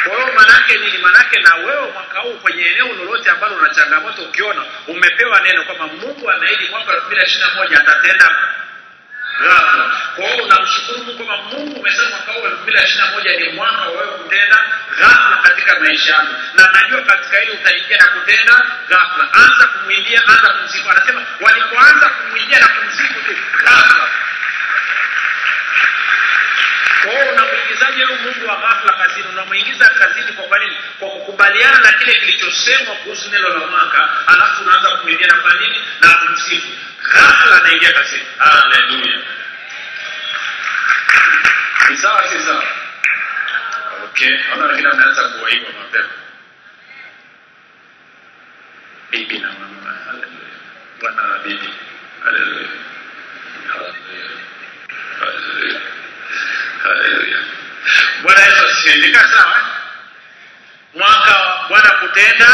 kwa 0.09 0.17
hiyo 0.17 0.33
manake 0.35 0.79
nini? 0.79 0.99
Manake 0.99 1.41
na 1.41 1.55
wewe 1.55 1.93
mwaka 1.93 2.19
huu 2.19 2.35
kwenye 2.35 2.63
eneo 2.63 2.87
lolote 2.95 3.31
ambalo 3.31 3.57
una 3.57 3.75
changamoto 3.75 4.23
ukiona 4.23 4.63
umepewa 4.87 5.41
neno 5.41 5.65
kwamba 5.65 5.87
mungu 5.87 6.31
anaahidi 6.31 6.69
mwaka 6.69 6.93
elfu 6.93 7.07
mbili 7.07 7.23
ishiri 7.25 7.41
na 7.45 7.55
moja 7.55 7.81
atatenda 7.81 8.31
ghafla. 9.41 9.91
Kwa 10.17 10.25
hiyo 10.25 10.45
unamshukuru 10.45 10.99
mungu 11.05 11.25
kwamba 11.27 11.37
mungu 11.37 11.81
umesema 11.81 12.09
mwaka 12.11 12.33
huu 12.33 12.47
elfu 12.47 12.63
mbili 12.63 12.79
ishiri 12.85 12.99
na 12.99 13.07
moja 13.11 13.33
ni 13.37 13.49
mwaka 13.49 13.81
wa 13.81 13.89
wewe 13.91 14.07
kutenda 14.07 14.59
ghafla 14.99 15.37
katika 15.43 15.81
maisha 15.81 16.13
yako 16.13 16.35
na 16.55 16.71
najua 16.73 17.03
katika 17.03 17.39
hili 17.41 17.53
utaingia 17.53 17.97
na 17.97 18.07
kutenda 18.07 18.63
ghafla. 18.89 19.29
Anza 19.33 19.67
kumwimbia 19.67 20.23
anza 20.27 20.49
kumsifu. 20.49 20.91
Anasema 20.91 21.23
walipoanza 21.41 22.09
kumwimbia 22.09 22.59
na 22.59 22.69
kumsifu 22.69 23.15
tu 23.15 23.37
ghafla 23.65 24.07
unamwingizaje 27.77 28.05
huyu 28.05 28.19
mungu 28.23 28.47
wa 28.49 28.57
ghafla 28.57 28.93
kazini 28.93 29.27
unamwingiza 29.29 29.89
kazini 29.89 30.33
kwa 30.33 30.45
kwa 30.45 30.59
nini? 30.59 30.77
Kwa 30.99 31.09
kukubaliana 31.11 31.79
na 31.79 31.93
kile 31.93 32.13
kilichosemwa 32.21 32.95
kuhusu 32.97 33.31
neno 33.31 33.49
la 33.49 33.67
mwaka 33.67 34.09
alafu 34.27 34.63
unaanza 34.63 34.91
kumwingia 34.91 35.27
na 35.27 35.35
kwa 35.41 35.55
nini? 35.55 35.77
Na 36.01 36.09
kumsifu 36.15 36.69
ghafla 37.13 37.57
anaingia 37.63 37.93
kazini. 37.93 38.27
Haleluya 38.39 39.19
ni 41.91 41.97
sawa 41.97 42.29
si 42.29 42.39
sawa? 42.45 42.65
Okay. 44.05 44.39
Naona 44.49 44.65
wengine 44.67 44.89
wameanza 44.89 45.29
kuwaigwa 45.29 45.71
mapema. 45.73 46.09
Bibi 49.11 49.39
na 49.39 49.49
mama. 49.49 49.97
Haleluya 50.07 50.57
bwana 51.01 51.23
na 51.27 51.39
bibi. 51.39 51.69
Haleluya 52.25 52.69
haleluya 55.21 55.81
haleluya 56.83 57.39
bwana 58.95 59.29
sawa 59.29 59.61
mwaka 60.95 61.37
wa 61.41 61.67
bwana 61.69 61.91
kutenda 61.91 62.47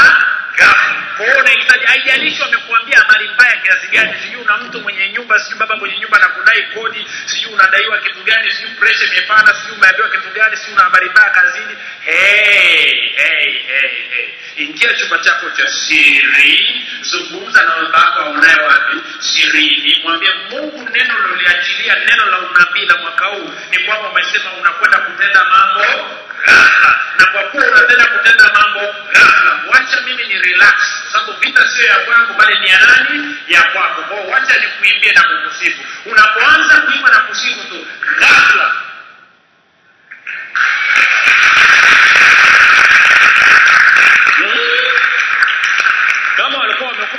ghafla. 0.56 1.02
Kwa 1.16 1.26
unahitaji 1.40 1.84
haijalishi 1.84 2.42
wamekuambia 2.42 2.98
habari 2.98 3.28
mbaya 3.28 3.56
kiasi 3.56 3.86
gani 3.86 4.14
sijui 4.22 4.42
una 4.42 4.56
mtu 4.58 4.80
mwenye 4.80 5.08
nyumba 5.08 5.38
sijui 5.40 5.58
baba 5.58 5.76
mwenye 5.76 5.98
nyumba 5.98 6.18
na 6.18 6.28
kudai 6.28 6.62
kodi 6.62 7.06
sijui 7.26 7.52
unadaiwa 7.54 7.98
kitu 7.98 8.22
gani 8.24 8.50
sijui 8.50 8.70
presha 8.70 9.04
imepanda 9.04 9.54
sijui 9.54 9.76
umeambiwa 9.76 10.08
kitu 10.10 10.28
gani 10.34 10.56
sijui 10.56 10.74
una 10.74 10.82
habari 10.82 11.10
mbaya 11.10 11.30
kazini. 11.30 11.76
Hey, 12.04 13.08
hey, 13.16 13.52
hey, 13.52 13.90
hey. 14.10 14.28
Ingia 14.56 14.94
chumba 14.94 15.18
chako 15.18 15.50
cha 15.50 15.66
siri 15.68 16.84
zungumza 17.02 17.62
na 17.62 17.74
baba 17.92 17.98
yako 17.98 18.62
wapi? 18.68 18.96
Sirini 19.20 20.00
mwambie 20.04 20.30
mungu 20.50 20.88
neno 20.92 21.14
loliachilia 21.18 21.94
neno 21.94 22.26
la 22.26 22.38
unabii 22.38 22.86
la 22.86 22.96
mwaka 22.96 23.26
huu 23.26 23.50
ni 23.70 23.78
kwamba 23.78 24.08
umesema 24.08 24.52
unakwenda 24.60 24.98
kutenda 24.98 25.44
mambo 25.44 26.10
raha. 26.46 27.00
Na 27.18 27.26
kwa 27.26 27.42
kuwa 27.42 27.66
unatenda 27.66 28.04
kutenda 28.06 28.50
mambo 28.52 28.80
raha 29.12 29.60
wacha 29.68 30.00
mimi 30.00 30.24
ni 30.24 30.38
relax 30.38 30.74
sababu 31.12 31.32
vita 31.32 31.68
sio 31.68 31.86
ya 31.86 31.96
kwangu 31.98 32.34
bali 32.34 32.58
ni 32.58 32.68
ya 32.70 32.78
nani? 32.80 33.36
Ya 33.48 33.62
kwako. 33.62 34.02
Kwao 34.02 34.26
wacha 34.28 34.56
nikuimbie 34.58 35.12
na 35.12 35.22
kukusifu. 35.22 35.82
Unapoanza 36.06 36.76
kuimba 36.80 37.10
na 37.10 37.18
kusifu 37.20 37.60
tu 37.68 37.86
ghafla 38.18 38.72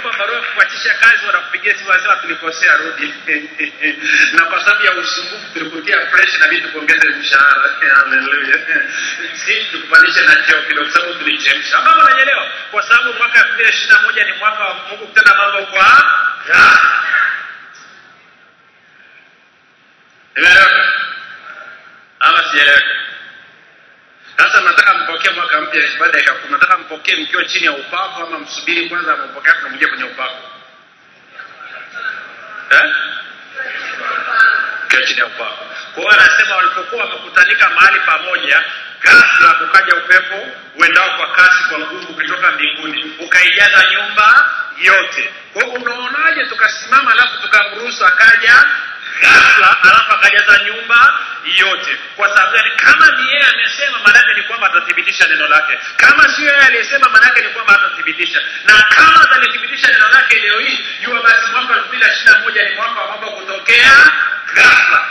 walikuwa 0.08 0.28
barua 0.28 0.44
ya 0.86 0.94
kazi 0.94 1.26
wanakupigia 1.26 1.76
simu 1.76 1.90
wanasema 1.90 2.16
tulikosea 2.16 2.78
rudi. 2.78 3.14
Na 4.38 4.46
kwa 4.46 4.60
sababu 4.64 4.86
ya 4.86 4.92
usumbufu 4.92 5.54
tulikutia 5.54 5.98
pressure 6.06 6.38
na 6.40 6.48
vitu 6.48 6.70
kuongeza 6.70 7.10
mshahara. 7.20 7.70
Haleluya 7.96 8.60
sisi 9.46 9.66
tukupandisha 9.72 10.22
na 10.22 10.36
cheo 10.36 10.62
kidogo 10.62 10.90
sababu 10.90 11.14
tulichemsha. 11.14 11.78
Ambao 11.78 12.00
unanyelewa? 12.00 12.48
Kwa 12.72 12.84
sababu 12.84 13.14
mwaka 13.14 13.40
elfu 13.40 13.54
mbili 13.54 13.70
ishiri 13.70 13.90
na 13.94 14.02
moja 14.02 14.26
ni 14.26 14.34
mwaka 14.34 14.64
wa 14.64 14.74
mungu 14.74 15.08
kutenda 15.08 15.36
mambo 15.36 15.66
kwa 15.66 15.84
raha. 16.48 17.04
Imeeleweka 20.36 20.86
ama 22.20 22.44
sieleweka 22.52 22.93
sasa 24.38 24.62
mnataka 24.62 24.94
mpokee 24.94 25.30
mwaka 25.30 25.62
mpya 25.62 25.82
baada 26.00 26.20
ya 26.20 26.26
dakika 26.26 26.50
nataka 26.50 26.78
mpokee 26.78 27.16
mkiwa 27.16 27.46
chini 27.46 27.66
ya 27.66 27.72
upako 27.72 28.24
ama 28.24 28.40
msubiri 28.40 28.90
kwanza 28.90 29.16
mpokea 29.18 29.54
tunamwingia 29.54 29.88
kwenye 29.88 30.04
upako? 30.04 30.38
Eh? 32.72 32.94
chini 35.08 35.20
ya 35.20 35.26
upako. 35.26 35.66
Kwa 35.96 36.04
hiyo 36.04 36.14
anasema 36.14 36.56
walipokuwa 36.56 37.04
wamekutanika 37.06 37.70
mahali 37.70 38.00
pamoja 38.00 38.64
ghafla 39.02 39.54
kukaja 39.54 39.96
upepo 39.96 40.48
uendao 40.76 41.18
kwa 41.18 41.28
kasi 41.28 41.64
kwa 41.70 41.80
nguvu 41.80 42.12
ukitoka 42.14 42.52
mbinguni. 42.52 43.16
Ukaijaza 43.20 43.86
nyumba 43.92 44.50
yote. 44.82 45.34
Kwa 45.54 45.64
hiyo 45.64 45.74
unaonaje 45.76 46.46
tukasimama 46.46 47.12
alafu 47.12 47.42
tukamruhusu 47.42 48.06
akaja 48.06 48.66
ghafla 49.22 49.78
alafu 49.84 50.12
akajaza 50.14 50.64
nyumba 50.64 51.20
yote. 51.58 51.98
Kwa 52.16 52.28
sababu 52.38 52.56
yani 52.56 52.70
kama 52.76 53.08
ni 53.12 53.30
yeye 53.32 53.46
amesema 53.46 54.00
maanake 54.00 54.34
ni 54.34 54.44
kwamba 54.44 54.68
atathibitisha 54.68 55.28
neno 55.28 55.48
lake. 55.48 55.80
Kama 55.98 56.30
sio 56.36 56.46
yeye 56.46 56.62
aliyesema 56.66 57.10
maanake 57.10 57.42
ni 57.42 57.50
kwamba 57.50 57.74
atathibitisha 57.76 58.42
na 58.66 58.74
kama 58.96 59.22
atalithibitisha 59.22 59.88
neno 59.88 60.08
lake 60.10 60.40
leo 60.40 60.60
hii 60.60 60.86
jua 61.04 61.22
basi 61.22 61.52
mwaka 61.52 61.74
elfu 61.74 61.88
mbili 61.88 62.06
ishiri 62.14 62.32
na 62.34 62.40
moja 62.40 62.64
ni 62.70 62.76
mwaka 62.76 63.00
wa 63.02 63.08
mambo 63.12 63.32
kutokea 63.32 64.12
ghafla 64.56 65.06